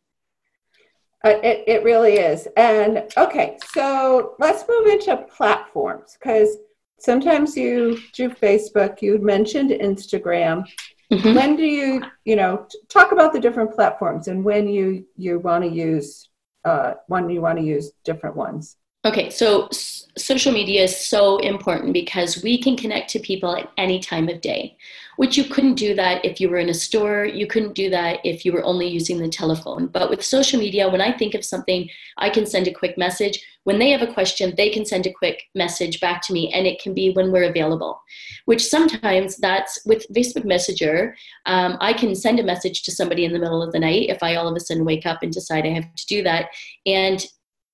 uh, 1.25 1.39
it, 1.43 1.63
it 1.67 1.83
really 1.83 2.13
is 2.13 2.47
and 2.57 3.03
okay 3.17 3.57
so 3.73 4.35
let's 4.39 4.63
move 4.67 4.87
into 4.87 5.17
platforms 5.17 6.17
because 6.19 6.57
sometimes 6.99 7.55
you 7.55 7.99
do 8.13 8.29
Facebook. 8.29 9.01
You 9.01 9.19
mentioned 9.19 9.71
Instagram. 9.71 10.65
Mm-hmm. 11.11 11.35
When 11.35 11.55
do 11.55 11.63
you, 11.63 12.03
you 12.25 12.35
know, 12.35 12.67
talk 12.89 13.11
about 13.11 13.31
the 13.31 13.39
different 13.39 13.73
platforms 13.73 14.27
and 14.27 14.43
when 14.43 14.67
you 14.67 15.05
you 15.15 15.39
want 15.39 15.63
to 15.63 15.69
use 15.69 16.29
uh, 16.63 16.95
when 17.07 17.29
you 17.29 17.41
want 17.41 17.59
to 17.59 17.63
use 17.63 17.91
different 18.03 18.35
ones? 18.35 18.77
Okay, 19.05 19.29
so 19.29 19.67
s- 19.67 20.07
social 20.17 20.51
media 20.51 20.81
is 20.81 20.97
so 20.97 21.37
important 21.37 21.93
because 21.93 22.41
we 22.41 22.59
can 22.59 22.75
connect 22.75 23.07
to 23.11 23.19
people 23.19 23.55
at 23.55 23.69
any 23.77 23.99
time 23.99 24.27
of 24.29 24.41
day, 24.41 24.75
which 25.17 25.37
you 25.37 25.43
couldn't 25.43 25.75
do 25.75 25.93
that 25.93 26.25
if 26.25 26.41
you 26.41 26.49
were 26.49 26.57
in 26.57 26.69
a 26.69 26.73
store. 26.73 27.23
You 27.23 27.45
couldn't 27.45 27.75
do 27.75 27.91
that 27.91 28.19
if 28.23 28.43
you 28.43 28.51
were 28.51 28.63
only 28.63 28.87
using 28.87 29.19
the 29.19 29.29
telephone. 29.29 29.85
But 29.87 30.09
with 30.09 30.25
social 30.25 30.59
media, 30.59 30.89
when 30.89 31.01
I 31.01 31.15
think 31.15 31.35
of 31.35 31.45
something, 31.45 31.87
I 32.17 32.31
can 32.31 32.47
send 32.47 32.67
a 32.67 32.73
quick 32.73 32.97
message. 32.97 33.39
When 33.65 33.77
they 33.77 33.91
have 33.91 34.01
a 34.01 34.11
question, 34.11 34.55
they 34.57 34.71
can 34.71 34.85
send 34.85 35.05
a 35.05 35.13
quick 35.13 35.43
message 35.53 35.99
back 35.99 36.23
to 36.23 36.33
me, 36.33 36.51
and 36.51 36.65
it 36.65 36.81
can 36.81 36.95
be 36.95 37.11
when 37.11 37.31
we're 37.31 37.49
available. 37.51 38.01
Which 38.45 38.65
sometimes 38.65 39.37
that's 39.37 39.85
with 39.85 40.07
Facebook 40.15 40.45
Messenger. 40.45 41.15
Um, 41.45 41.77
I 41.79 41.93
can 41.93 42.15
send 42.15 42.39
a 42.39 42.43
message 42.43 42.81
to 42.83 42.91
somebody 42.91 43.23
in 43.23 43.33
the 43.33 43.39
middle 43.39 43.61
of 43.61 43.71
the 43.71 43.79
night 43.79 44.09
if 44.09 44.23
I 44.23 44.33
all 44.33 44.47
of 44.47 44.55
a 44.55 44.59
sudden 44.59 44.83
wake 44.83 45.05
up 45.05 45.21
and 45.21 45.31
decide 45.31 45.67
I 45.67 45.73
have 45.73 45.93
to 45.93 46.05
do 46.07 46.23
that. 46.23 46.49
And 46.87 47.23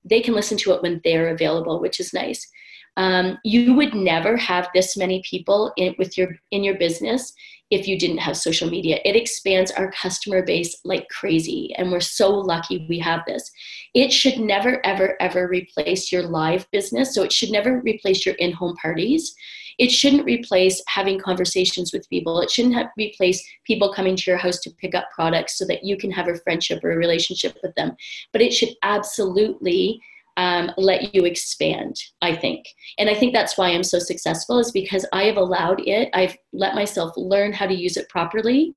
they 0.03 0.21
can 0.21 0.33
listen 0.33 0.57
to 0.57 0.73
it 0.73 0.81
when 0.81 1.01
they're 1.03 1.29
available, 1.29 1.79
which 1.79 1.99
is 1.99 2.13
nice. 2.13 2.47
Um, 2.97 3.37
you 3.43 3.73
would 3.73 3.93
never 3.93 4.35
have 4.35 4.67
this 4.73 4.97
many 4.97 5.23
people 5.29 5.71
in 5.77 5.95
with 5.97 6.17
your 6.17 6.35
in 6.51 6.63
your 6.63 6.77
business 6.77 7.33
if 7.69 7.87
you 7.87 7.97
didn't 7.97 8.17
have 8.17 8.35
social 8.35 8.69
media. 8.69 8.99
It 9.05 9.15
expands 9.15 9.71
our 9.71 9.91
customer 9.91 10.43
base 10.43 10.75
like 10.83 11.07
crazy, 11.07 11.73
and 11.77 11.91
we're 11.91 12.01
so 12.01 12.29
lucky 12.29 12.85
we 12.89 12.99
have 12.99 13.21
this. 13.25 13.49
It 13.93 14.11
should 14.11 14.39
never, 14.39 14.85
ever, 14.85 15.15
ever 15.21 15.47
replace 15.47 16.11
your 16.11 16.23
live 16.23 16.67
business. 16.71 17.15
So 17.15 17.23
it 17.23 17.31
should 17.31 17.51
never 17.51 17.79
replace 17.79 18.25
your 18.25 18.35
in-home 18.35 18.75
parties 18.81 19.33
it 19.81 19.91
shouldn't 19.91 20.25
replace 20.25 20.79
having 20.87 21.19
conversations 21.19 21.91
with 21.91 22.07
people. 22.07 22.39
It 22.39 22.51
shouldn't 22.51 22.75
have, 22.75 22.89
replace 22.99 23.43
people 23.65 23.91
coming 23.91 24.15
to 24.15 24.29
your 24.29 24.37
house 24.37 24.59
to 24.59 24.69
pick 24.79 24.93
up 24.93 25.09
products 25.09 25.57
so 25.57 25.65
that 25.65 25.83
you 25.83 25.97
can 25.97 26.11
have 26.11 26.27
a 26.27 26.37
friendship 26.37 26.83
or 26.83 26.91
a 26.91 26.97
relationship 26.97 27.57
with 27.63 27.73
them. 27.73 27.95
But 28.31 28.43
it 28.43 28.53
should 28.53 28.75
absolutely 28.83 29.99
um, 30.37 30.69
let 30.77 31.15
you 31.15 31.25
expand, 31.25 31.95
I 32.21 32.35
think. 32.35 32.67
And 32.99 33.09
I 33.09 33.15
think 33.15 33.33
that's 33.33 33.57
why 33.57 33.69
I'm 33.69 33.83
so 33.83 33.97
successful, 33.97 34.59
is 34.59 34.71
because 34.71 35.03
I 35.13 35.23
have 35.23 35.37
allowed 35.37 35.81
it, 35.87 36.09
I've 36.13 36.37
let 36.53 36.75
myself 36.75 37.11
learn 37.17 37.51
how 37.51 37.65
to 37.65 37.73
use 37.73 37.97
it 37.97 38.07
properly. 38.07 38.75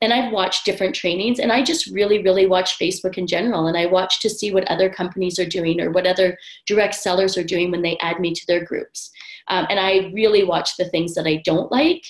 And 0.00 0.12
I've 0.12 0.32
watched 0.32 0.64
different 0.64 0.94
trainings, 0.94 1.40
and 1.40 1.52
I 1.52 1.62
just 1.62 1.86
really, 1.88 2.22
really 2.22 2.46
watch 2.46 2.78
Facebook 2.78 3.18
in 3.18 3.26
general. 3.26 3.66
And 3.66 3.76
I 3.76 3.86
watch 3.86 4.20
to 4.20 4.30
see 4.30 4.52
what 4.52 4.68
other 4.70 4.88
companies 4.88 5.38
are 5.38 5.46
doing 5.46 5.80
or 5.80 5.90
what 5.90 6.06
other 6.06 6.38
direct 6.66 6.94
sellers 6.94 7.36
are 7.36 7.44
doing 7.44 7.70
when 7.70 7.82
they 7.82 7.98
add 7.98 8.18
me 8.18 8.32
to 8.32 8.46
their 8.46 8.64
groups. 8.64 9.10
Um, 9.48 9.66
and 9.68 9.78
I 9.78 10.10
really 10.14 10.44
watch 10.44 10.76
the 10.76 10.88
things 10.88 11.14
that 11.14 11.26
I 11.26 11.42
don't 11.44 11.70
like, 11.70 12.04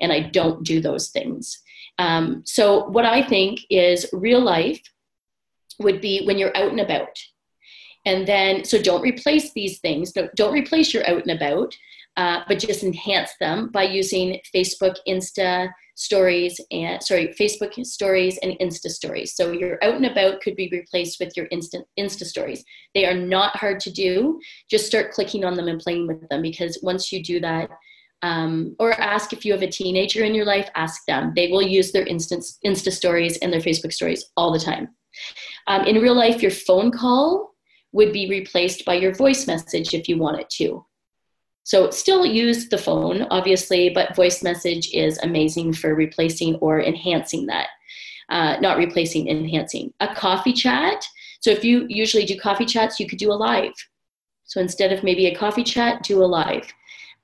and 0.00 0.12
I 0.12 0.20
don't 0.20 0.64
do 0.64 0.80
those 0.80 1.08
things. 1.08 1.62
Um, 1.98 2.42
so, 2.44 2.86
what 2.88 3.06
I 3.06 3.22
think 3.22 3.60
is 3.70 4.06
real 4.12 4.40
life 4.40 4.82
would 5.78 6.00
be 6.00 6.24
when 6.26 6.38
you're 6.38 6.56
out 6.56 6.70
and 6.70 6.80
about. 6.80 7.18
And 8.06 8.26
then, 8.26 8.64
so 8.64 8.80
don't 8.80 9.02
replace 9.02 9.52
these 9.52 9.78
things. 9.80 10.12
Don't, 10.12 10.34
don't 10.34 10.54
replace 10.54 10.94
your 10.94 11.06
out 11.08 11.22
and 11.22 11.30
about. 11.30 11.76
Uh, 12.16 12.40
but 12.48 12.58
just 12.58 12.82
enhance 12.82 13.30
them 13.40 13.70
by 13.72 13.84
using 13.84 14.38
Facebook, 14.54 14.96
Insta 15.08 15.70
stories, 15.94 16.58
and 16.70 17.02
sorry, 17.02 17.34
Facebook 17.38 17.74
stories 17.84 18.38
and 18.42 18.52
Insta 18.60 18.88
stories. 18.88 19.36
So 19.36 19.52
your 19.52 19.78
out 19.84 19.94
and 19.94 20.06
about 20.06 20.40
could 20.40 20.56
be 20.56 20.68
replaced 20.72 21.20
with 21.20 21.36
your 21.36 21.46
instant 21.50 21.86
Insta 21.98 22.24
stories. 22.24 22.64
They 22.94 23.04
are 23.04 23.14
not 23.14 23.56
hard 23.56 23.80
to 23.80 23.90
do. 23.90 24.40
Just 24.70 24.86
start 24.86 25.12
clicking 25.12 25.44
on 25.44 25.54
them 25.54 25.68
and 25.68 25.78
playing 25.78 26.06
with 26.06 26.26
them 26.30 26.42
because 26.42 26.78
once 26.82 27.12
you 27.12 27.22
do 27.22 27.38
that, 27.40 27.70
um, 28.22 28.76
or 28.78 28.92
ask 29.00 29.32
if 29.32 29.44
you 29.44 29.52
have 29.52 29.62
a 29.62 29.70
teenager 29.70 30.24
in 30.24 30.34
your 30.34 30.44
life, 30.44 30.68
ask 30.74 31.02
them. 31.06 31.32
They 31.34 31.48
will 31.48 31.62
use 31.62 31.92
their 31.92 32.04
Insta, 32.04 32.42
Insta 32.66 32.92
stories 32.92 33.38
and 33.38 33.52
their 33.52 33.60
Facebook 33.60 33.92
stories 33.92 34.24
all 34.36 34.52
the 34.52 34.58
time. 34.58 34.88
Um, 35.66 35.84
in 35.84 36.02
real 36.02 36.14
life, 36.14 36.42
your 36.42 36.50
phone 36.50 36.90
call 36.90 37.50
would 37.92 38.12
be 38.12 38.28
replaced 38.28 38.84
by 38.84 38.94
your 38.94 39.14
voice 39.14 39.46
message 39.46 39.94
if 39.94 40.08
you 40.08 40.18
want 40.18 40.40
it 40.40 40.48
to. 40.50 40.84
So 41.64 41.90
still 41.90 42.24
use 42.24 42.68
the 42.68 42.78
phone, 42.78 43.26
obviously, 43.30 43.90
but 43.90 44.16
voice 44.16 44.42
message 44.42 44.92
is 44.92 45.18
amazing 45.22 45.74
for 45.74 45.94
replacing 45.94 46.56
or 46.56 46.80
enhancing 46.80 47.46
that. 47.46 47.68
Uh, 48.28 48.56
not 48.60 48.78
replacing, 48.78 49.28
enhancing. 49.28 49.92
A 50.00 50.14
coffee 50.14 50.52
chat. 50.52 51.04
So 51.40 51.50
if 51.50 51.64
you 51.64 51.86
usually 51.88 52.24
do 52.24 52.38
coffee 52.38 52.64
chats, 52.64 53.00
you 53.00 53.08
could 53.08 53.18
do 53.18 53.32
a 53.32 53.34
live. 53.34 53.72
So 54.44 54.60
instead 54.60 54.92
of 54.92 55.04
maybe 55.04 55.26
a 55.26 55.34
coffee 55.34 55.64
chat, 55.64 56.02
do 56.02 56.22
a 56.22 56.26
live. 56.26 56.72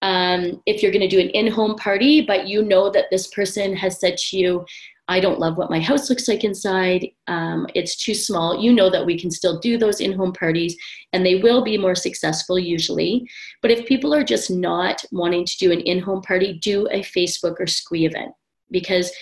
Um, 0.03 0.63
if 0.67 0.83
you're 0.83 0.93
going 0.93 1.09
to 1.09 1.17
do 1.17 1.21
an 1.21 1.31
in-home 1.31 1.77
party, 1.77 2.23
but 2.23 2.47
you 2.47 2.63
know 2.63 2.91
that 2.91 3.07
this 3.11 3.29
person 3.29 3.75
has 3.77 3.99
said 3.99 4.17
to 4.17 4.37
you, 4.37 4.65
I 5.09 5.21
don't 5.21 5.39
love 5.39 5.57
what 5.57 5.71
my 5.71 5.79
house 5.79 6.11
looks 6.11 6.27
like 6.27 6.43
inside. 6.43 7.07
Um, 7.29 7.67
it's 7.75 7.97
too 7.97 8.15
small. 8.15 8.61
You 8.61 8.73
know 8.73 8.91
that 8.91 9.07
we 9.07 9.19
can 9.19 9.31
still 9.31 9.61
do 9.61 9.79
those 9.79 10.01
in 10.01 10.13
home 10.13 10.33
parties 10.33 10.77
and 11.13 11.25
they 11.25 11.37
will 11.37 11.63
be 11.63 11.79
more 11.79 11.95
successful 11.95 12.59
usually. 12.59 13.29
But 13.63 13.71
if 13.71 13.87
people 13.87 14.13
are 14.13 14.25
just 14.25 14.51
not 14.51 15.05
wanting 15.13 15.45
to 15.45 15.59
do 15.59 15.71
an 15.71 15.81
in 15.81 16.01
home 16.01 16.23
party, 16.23 16.59
do 16.61 16.89
a 16.89 17.01
Facebook 17.01 17.61
or 17.61 17.67
Squee 17.69 18.07
event 18.07 18.33
because 18.71 19.13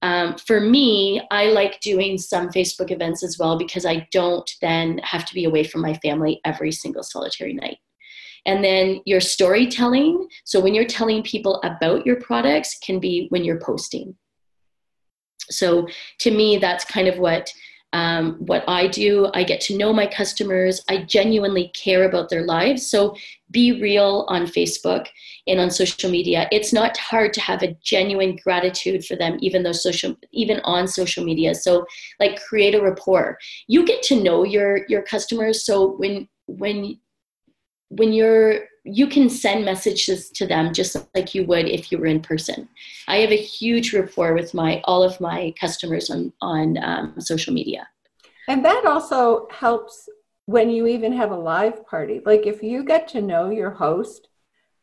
um, 0.00 0.36
for 0.46 0.60
me, 0.60 1.20
I 1.30 1.46
like 1.46 1.80
doing 1.80 2.18
some 2.18 2.50
Facebook 2.50 2.90
events 2.90 3.24
as 3.24 3.36
well 3.38 3.58
because 3.58 3.84
I 3.84 4.06
don't 4.12 4.48
then 4.60 4.98
have 4.98 5.24
to 5.26 5.34
be 5.34 5.44
away 5.44 5.64
from 5.64 5.80
my 5.80 5.94
family 5.94 6.40
every 6.44 6.72
single 6.72 7.02
solitary 7.02 7.52
night. 7.52 7.78
And 8.46 8.62
then 8.62 9.00
your 9.04 9.20
storytelling. 9.20 10.28
So 10.44 10.60
when 10.60 10.72
you're 10.72 10.86
telling 10.86 11.22
people 11.22 11.60
about 11.64 12.06
your 12.06 12.16
products, 12.20 12.78
can 12.78 13.00
be 13.00 13.26
when 13.30 13.44
you're 13.44 13.60
posting. 13.60 14.14
So 15.50 15.88
to 16.18 16.30
me, 16.30 16.58
that's 16.58 16.84
kind 16.84 17.08
of 17.08 17.18
what 17.18 17.52
um, 17.94 18.34
what 18.34 18.64
I 18.68 18.86
do. 18.86 19.30
I 19.32 19.44
get 19.44 19.60
to 19.62 19.76
know 19.76 19.92
my 19.92 20.06
customers. 20.06 20.84
I 20.90 20.98
genuinely 20.98 21.68
care 21.68 22.04
about 22.04 22.28
their 22.28 22.44
lives. 22.44 22.88
So 22.88 23.16
be 23.50 23.80
real 23.80 24.26
on 24.28 24.46
Facebook 24.46 25.06
and 25.46 25.58
on 25.58 25.70
social 25.70 26.10
media. 26.10 26.48
It's 26.52 26.72
not 26.72 26.98
hard 26.98 27.32
to 27.34 27.40
have 27.40 27.62
a 27.62 27.74
genuine 27.82 28.36
gratitude 28.44 29.06
for 29.06 29.16
them, 29.16 29.38
even 29.40 29.62
though 29.62 29.72
social, 29.72 30.16
even 30.32 30.60
on 30.64 30.86
social 30.86 31.24
media. 31.24 31.54
So 31.54 31.86
like 32.20 32.42
create 32.42 32.74
a 32.74 32.82
rapport. 32.82 33.38
You 33.68 33.86
get 33.86 34.02
to 34.04 34.22
know 34.22 34.44
your 34.44 34.86
your 34.88 35.02
customers. 35.02 35.64
So 35.64 35.96
when 35.96 36.28
when 36.46 36.98
when 37.88 38.12
you're 38.12 38.64
you 38.90 39.06
can 39.06 39.28
send 39.28 39.64
messages 39.64 40.30
to 40.30 40.46
them 40.46 40.72
just 40.72 40.96
like 41.14 41.34
you 41.34 41.44
would 41.44 41.66
if 41.66 41.92
you 41.92 41.98
were 41.98 42.06
in 42.06 42.20
person. 42.20 42.68
I 43.06 43.16
have 43.18 43.30
a 43.30 43.36
huge 43.36 43.92
rapport 43.92 44.34
with 44.34 44.54
my 44.54 44.80
all 44.84 45.02
of 45.02 45.20
my 45.20 45.54
customers 45.60 46.10
on 46.10 46.32
on 46.40 46.78
um, 46.82 47.20
social 47.20 47.52
media, 47.52 47.88
and 48.48 48.64
that 48.64 48.84
also 48.86 49.48
helps 49.50 50.08
when 50.46 50.70
you 50.70 50.86
even 50.86 51.12
have 51.12 51.30
a 51.30 51.36
live 51.36 51.86
party. 51.86 52.20
Like 52.24 52.46
if 52.46 52.62
you 52.62 52.84
get 52.84 53.08
to 53.08 53.20
know 53.20 53.50
your 53.50 53.70
host 53.70 54.28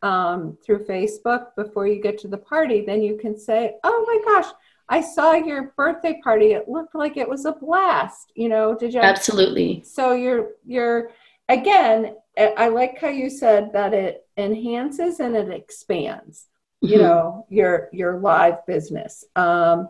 um, 0.01 0.57
through 0.63 0.85
Facebook 0.85 1.47
before 1.55 1.87
you 1.87 2.01
get 2.01 2.19
to 2.19 2.27
the 2.27 2.37
party, 2.37 2.83
then 2.85 3.01
you 3.01 3.17
can 3.17 3.37
say, 3.37 3.75
"Oh 3.83 4.05
my 4.07 4.33
gosh." 4.33 4.51
I 4.87 5.01
saw 5.01 5.33
your 5.33 5.73
birthday 5.75 6.21
party. 6.23 6.53
It 6.53 6.69
looked 6.69 6.93
like 6.93 7.17
it 7.17 7.27
was 7.27 7.45
a 7.45 7.53
blast. 7.53 8.31
You 8.35 8.49
know, 8.49 8.77
did 8.77 8.93
you? 8.93 8.99
Absolutely. 8.99 9.81
So 9.83 10.13
you're 10.13 10.49
you're 10.63 11.09
again 11.49 12.15
I 12.37 12.67
like 12.67 12.99
how 12.99 13.09
you 13.09 13.29
said 13.29 13.71
that 13.73 13.93
it 13.93 14.27
enhances 14.37 15.19
and 15.19 15.35
it 15.35 15.49
expands, 15.49 16.47
you 16.81 16.97
mm-hmm. 16.97 17.03
know, 17.03 17.45
your 17.49 17.89
your 17.91 18.19
live 18.19 18.65
business. 18.65 19.23
Um, 19.35 19.89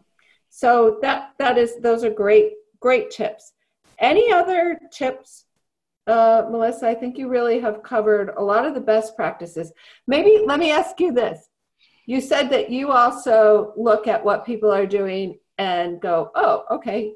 so 0.49 0.99
that 1.01 1.31
that 1.39 1.57
is 1.57 1.79
those 1.81 2.03
are 2.03 2.09
great 2.09 2.53
great 2.79 3.11
tips. 3.11 3.53
Any 3.97 4.31
other 4.31 4.79
tips, 4.91 5.45
uh, 6.07 6.43
Melissa? 6.49 6.87
I 6.87 6.95
think 6.95 7.17
you 7.17 7.29
really 7.29 7.59
have 7.59 7.83
covered 7.83 8.33
a 8.37 8.43
lot 8.43 8.65
of 8.65 8.73
the 8.73 8.81
best 8.81 9.15
practices. 9.15 9.71
Maybe 10.07 10.43
let 10.45 10.59
me 10.59 10.71
ask 10.71 10.99
you 10.99 11.11
this: 11.11 11.47
You 12.05 12.21
said 12.21 12.49
that 12.51 12.69
you 12.69 12.91
also 12.91 13.73
look 13.75 14.07
at 14.07 14.23
what 14.23 14.45
people 14.45 14.71
are 14.71 14.85
doing 14.85 15.39
and 15.57 15.99
go, 15.99 16.31
"Oh, 16.35 16.65
okay, 16.71 17.13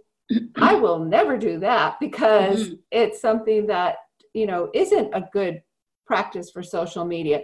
I 0.56 0.76
will 0.76 1.00
never 1.00 1.38
do 1.38 1.60
that 1.60 2.00
because 2.00 2.64
mm-hmm. 2.64 2.76
it's 2.92 3.22
something 3.22 3.68
that 3.68 3.98
you 4.34 4.46
know 4.46 4.70
isn't 4.74 5.14
a 5.14 5.28
good 5.32 5.62
practice 6.06 6.50
for 6.52 6.64
social 6.64 7.06
media 7.06 7.44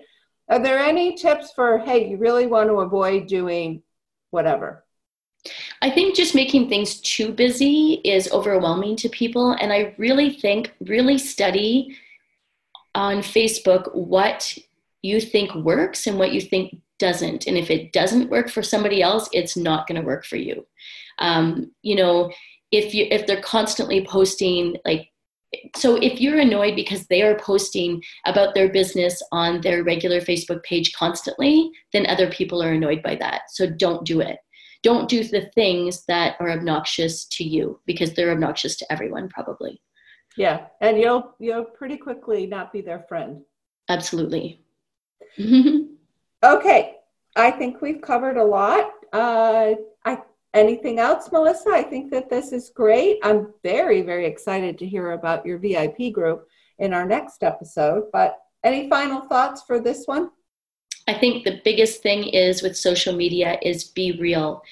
are 0.50 0.60
there 0.60 0.80
any 0.80 1.16
tips 1.16 1.52
for 1.54 1.80
hey 1.80 2.10
you 2.10 2.18
really 2.18 2.48
want 2.48 2.70
to 2.70 2.82
avoid 2.82 3.28
doing 3.28 3.82
whatever 4.32 4.86
I 5.82 5.90
think 5.90 6.16
just 6.16 6.36
making 6.36 6.70
things 6.70 7.00
too 7.02 7.32
busy 7.32 8.02
is 8.04 8.32
overwhelming 8.32 8.96
to 8.98 9.10
people. 9.10 9.52
And 9.52 9.72
I 9.72 9.94
really 9.98 10.32
think, 10.32 10.74
really 10.82 11.18
study 11.18 11.96
on 12.96 13.18
Facebook 13.18 13.94
what 13.94 14.58
you 15.02 15.22
think 15.22 15.54
works 15.54 16.08
and 16.08 16.18
what 16.18 16.32
you 16.32 16.42
think 16.42 16.82
doesn't. 16.98 17.46
And 17.46 17.58
if 17.58 17.70
it 17.70 17.92
doesn't 17.92 18.30
work 18.30 18.50
for 18.50 18.64
somebody 18.64 19.02
else, 19.02 19.30
it's 19.34 19.56
not 19.56 19.88
going 19.88 20.00
to 20.00 20.06
work 20.06 20.26
for 20.26 20.38
you. 20.38 20.66
Um, 21.20 21.72
you 21.82 21.96
know, 21.96 22.32
if 22.72 22.94
you 22.94 23.08
if 23.12 23.28
they're 23.28 23.42
constantly 23.42 24.06
posting 24.06 24.78
like 24.86 25.10
so 25.76 25.96
if 25.96 26.22
you're 26.22 26.40
annoyed 26.40 26.76
because 26.76 27.06
they 27.08 27.22
are 27.22 27.38
posting 27.38 28.02
about 28.26 28.54
their 28.54 28.70
business 28.70 29.22
on 29.32 29.62
their 29.62 29.84
regular 29.84 30.22
Facebook 30.22 30.64
page 30.64 30.94
constantly, 30.94 31.72
then 31.94 32.06
other 32.08 32.30
people 32.30 32.62
are 32.62 32.74
annoyed 32.74 33.02
by 33.04 33.16
that. 33.16 33.42
So 33.50 33.70
don't 33.70 34.06
do 34.06 34.22
it. 34.22 34.38
Don't 34.84 35.10
do 35.10 35.24
the 35.24 35.50
things 35.56 36.06
that 36.08 36.36
are 36.40 36.52
obnoxious 36.52 37.26
to 37.26 37.44
you 37.44 37.80
because 37.86 38.14
they're 38.14 38.32
obnoxious 38.32 38.76
to 38.78 38.92
everyone 38.92 39.30
probably. 39.30 39.82
Yeah, 40.38 40.68
and 40.82 41.00
you'll 41.00 41.34
you'll 41.40 41.66
pretty 41.66 41.98
quickly 41.98 42.46
not 42.46 42.72
be 42.72 42.82
their 42.82 43.06
friend. 43.08 43.42
Absolutely. 43.90 44.62
okay, 46.44 46.96
I 47.36 47.52
think 47.52 47.82
we've 47.82 48.02
covered 48.02 48.38
a 48.38 48.44
lot. 48.44 48.92
Uh, 49.12 49.76
I 50.06 50.20
Anything 50.56 51.00
else, 51.00 51.34
Melissa? 51.34 51.72
I 51.72 51.84
think 51.84 52.10
that 52.12 52.30
this 52.30 52.54
is 52.54 52.70
great. 52.70 53.20
I'm 53.24 53.54
very, 53.62 54.02
very 54.02 54.26
excited 54.26 54.80
to 54.80 54.88
hear 54.88 55.12
about 55.12 55.46
your 55.46 55.58
VIP 55.58 56.14
group 56.14 56.48
in 56.80 56.94
our 56.94 57.06
next 57.06 57.44
episode. 57.44 58.06
But 58.14 58.38
any 58.64 58.90
final 58.90 59.20
thoughts 59.22 59.64
for 59.64 59.82
this 59.82 60.06
one? 60.06 60.32
I 61.10 61.14
think 61.14 61.44
the 61.44 61.60
biggest 61.66 62.02
thing 62.02 62.24
is 62.30 62.64
with 62.64 62.78
social 62.78 63.14
media 63.14 63.60
is 63.62 63.84
be 63.84 64.14
real. 64.14 64.64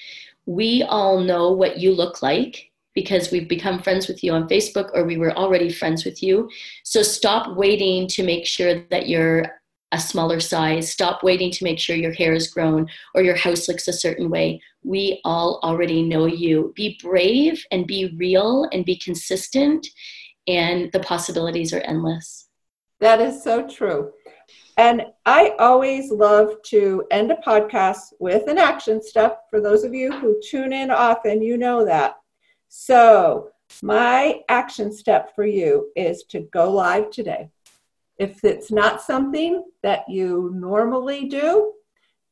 We 0.46 0.82
all 0.84 1.20
know 1.20 1.52
what 1.52 1.78
you 1.78 1.94
look 1.94 2.22
like 2.22 2.70
because 2.94 3.30
we've 3.30 3.48
become 3.48 3.82
friends 3.82 4.08
with 4.08 4.24
you 4.24 4.32
on 4.32 4.48
Facebook 4.48 4.90
or 4.94 5.04
we 5.04 5.18
were 5.18 5.36
already 5.36 5.70
friends 5.70 6.06
with 6.06 6.22
you. 6.22 6.48
So 6.82 7.02
stop 7.02 7.56
waiting 7.58 8.08
to 8.08 8.22
make 8.22 8.46
sure 8.46 8.86
that 8.90 9.06
you're 9.06 9.60
a 9.94 9.98
smaller 10.00 10.40
size. 10.40 10.90
Stop 10.90 11.22
waiting 11.22 11.52
to 11.52 11.64
make 11.64 11.78
sure 11.78 11.94
your 11.94 12.12
hair 12.12 12.34
is 12.34 12.48
grown 12.48 12.88
or 13.14 13.22
your 13.22 13.36
house 13.36 13.68
looks 13.68 13.86
a 13.86 13.92
certain 13.92 14.28
way. 14.28 14.60
We 14.82 15.20
all 15.24 15.60
already 15.62 16.02
know 16.02 16.26
you. 16.26 16.72
Be 16.74 16.98
brave 17.00 17.64
and 17.70 17.86
be 17.86 18.12
real 18.16 18.68
and 18.72 18.84
be 18.84 18.96
consistent, 18.96 19.86
and 20.48 20.90
the 20.92 21.00
possibilities 21.00 21.72
are 21.72 21.80
endless. 21.80 22.48
That 22.98 23.20
is 23.20 23.42
so 23.42 23.66
true. 23.68 24.10
And 24.76 25.02
I 25.24 25.54
always 25.60 26.10
love 26.10 26.60
to 26.70 27.04
end 27.12 27.30
a 27.30 27.36
podcast 27.36 28.14
with 28.18 28.48
an 28.48 28.58
action 28.58 29.00
step. 29.00 29.42
For 29.48 29.60
those 29.60 29.84
of 29.84 29.94
you 29.94 30.12
who 30.12 30.40
tune 30.50 30.72
in 30.72 30.90
often, 30.90 31.40
you 31.40 31.56
know 31.56 31.84
that. 31.84 32.16
So, 32.68 33.50
my 33.82 34.40
action 34.48 34.92
step 34.92 35.34
for 35.36 35.46
you 35.46 35.92
is 35.94 36.24
to 36.30 36.40
go 36.52 36.70
live 36.70 37.10
today. 37.10 37.50
If 38.18 38.44
it's 38.44 38.70
not 38.70 39.02
something 39.02 39.64
that 39.82 40.08
you 40.08 40.52
normally 40.54 41.28
do, 41.28 41.72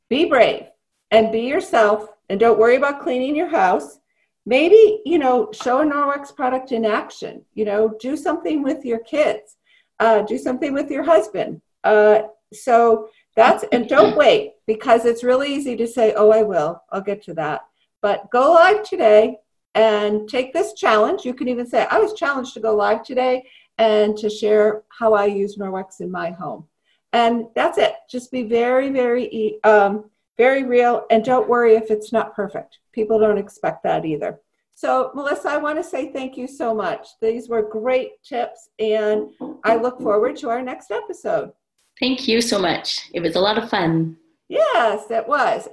be 0.09 0.27
brave 0.27 0.65
and 1.11 1.33
be 1.33 1.41
yourself 1.41 2.09
and 2.29 2.39
don't 2.39 2.59
worry 2.59 2.77
about 2.77 3.03
cleaning 3.03 3.37
your 3.37 3.49
house. 3.49 3.99
Maybe, 4.47 5.01
you 5.05 5.19
know, 5.19 5.51
show 5.53 5.81
a 5.81 5.85
Norwex 5.85 6.35
product 6.35 6.73
in 6.73 6.85
action. 6.85 7.45
You 7.55 7.65
know, 7.65 7.95
do 8.01 8.17
something 8.17 8.63
with 8.63 8.85
your 8.85 9.01
kids, 9.01 9.57
uh, 10.01 10.23
do 10.23 10.39
something 10.39 10.73
with 10.73 10.91
your 10.91 11.03
husband. 11.03 11.61
Uh, 11.85 12.23
so 12.53 13.09
that's, 13.37 13.65
and 13.73 13.89
don't 13.89 14.17
wait 14.25 14.55
because 14.67 15.05
it's 15.05 15.25
really 15.25 15.55
easy 15.55 15.77
to 15.77 15.87
say, 15.87 16.15
oh, 16.17 16.31
I 16.31 16.43
will, 16.43 16.83
I'll 16.91 17.03
get 17.03 17.23
to 17.25 17.35
that. 17.35 17.63
But 18.01 18.31
go 18.31 18.53
live 18.53 18.83
today 18.83 19.37
and 19.75 20.29
take 20.29 20.53
this 20.53 20.75
challenge. 20.75 21.25
You 21.25 21.35
can 21.35 21.49
even 21.49 21.67
say, 21.67 21.87
I 21.91 21.99
was 21.99 22.15
challenged 22.15 22.55
to 22.55 22.61
go 22.61 22.75
live 22.75 23.03
today 23.03 23.45
and 23.79 24.17
to 24.19 24.29
share 24.29 24.83
how 24.89 25.15
I 25.15 25.27
use 25.27 25.57
Norwex 25.57 26.01
in 26.01 26.11
my 26.11 26.31
home. 26.31 26.67
And 27.13 27.47
that's 27.55 27.79
it. 27.79 27.95
Just 28.09 28.31
be 28.31 28.43
very, 28.43 28.91
very, 28.91 29.63
um, 29.65 30.11
very 30.39 30.65
real, 30.65 31.05
and 31.11 31.25
don't 31.25 31.49
worry 31.49 31.75
if 31.75 31.91
it's 31.91 32.13
not 32.13 32.35
perfect. 32.35 32.79
People 32.93 33.19
don't 33.19 33.39
expect 33.39 33.83
that 33.83 34.05
either. 34.05 34.41
So, 34.75 35.11
Melissa, 35.15 35.51
I 35.51 35.59
want 35.59 35.79
to 35.79 35.85
say 35.85 36.11
thank 36.11 36.37
you 36.37 36.49
so 36.49 36.75
much. 36.75 37.09
These 37.21 37.49
were 37.49 37.63
great 37.63 38.23
tips, 38.23 38.71
and 38.79 39.29
I 39.65 39.77
look 39.77 40.01
forward 40.01 40.37
to 40.39 40.49
our 40.49 40.63
next 40.63 40.91
episode. 40.91 41.53
Thank 42.01 42.27
you 42.27 42.41
so 42.41 42.59
much. 42.59 43.11
It 43.13 43.21
was 43.21 43.37
a 43.37 43.41
lot 43.41 43.59
of 43.59 43.69
fun. 43.69 44.17
Yes, 44.49 45.11
it 45.11 45.29
was. 45.29 45.69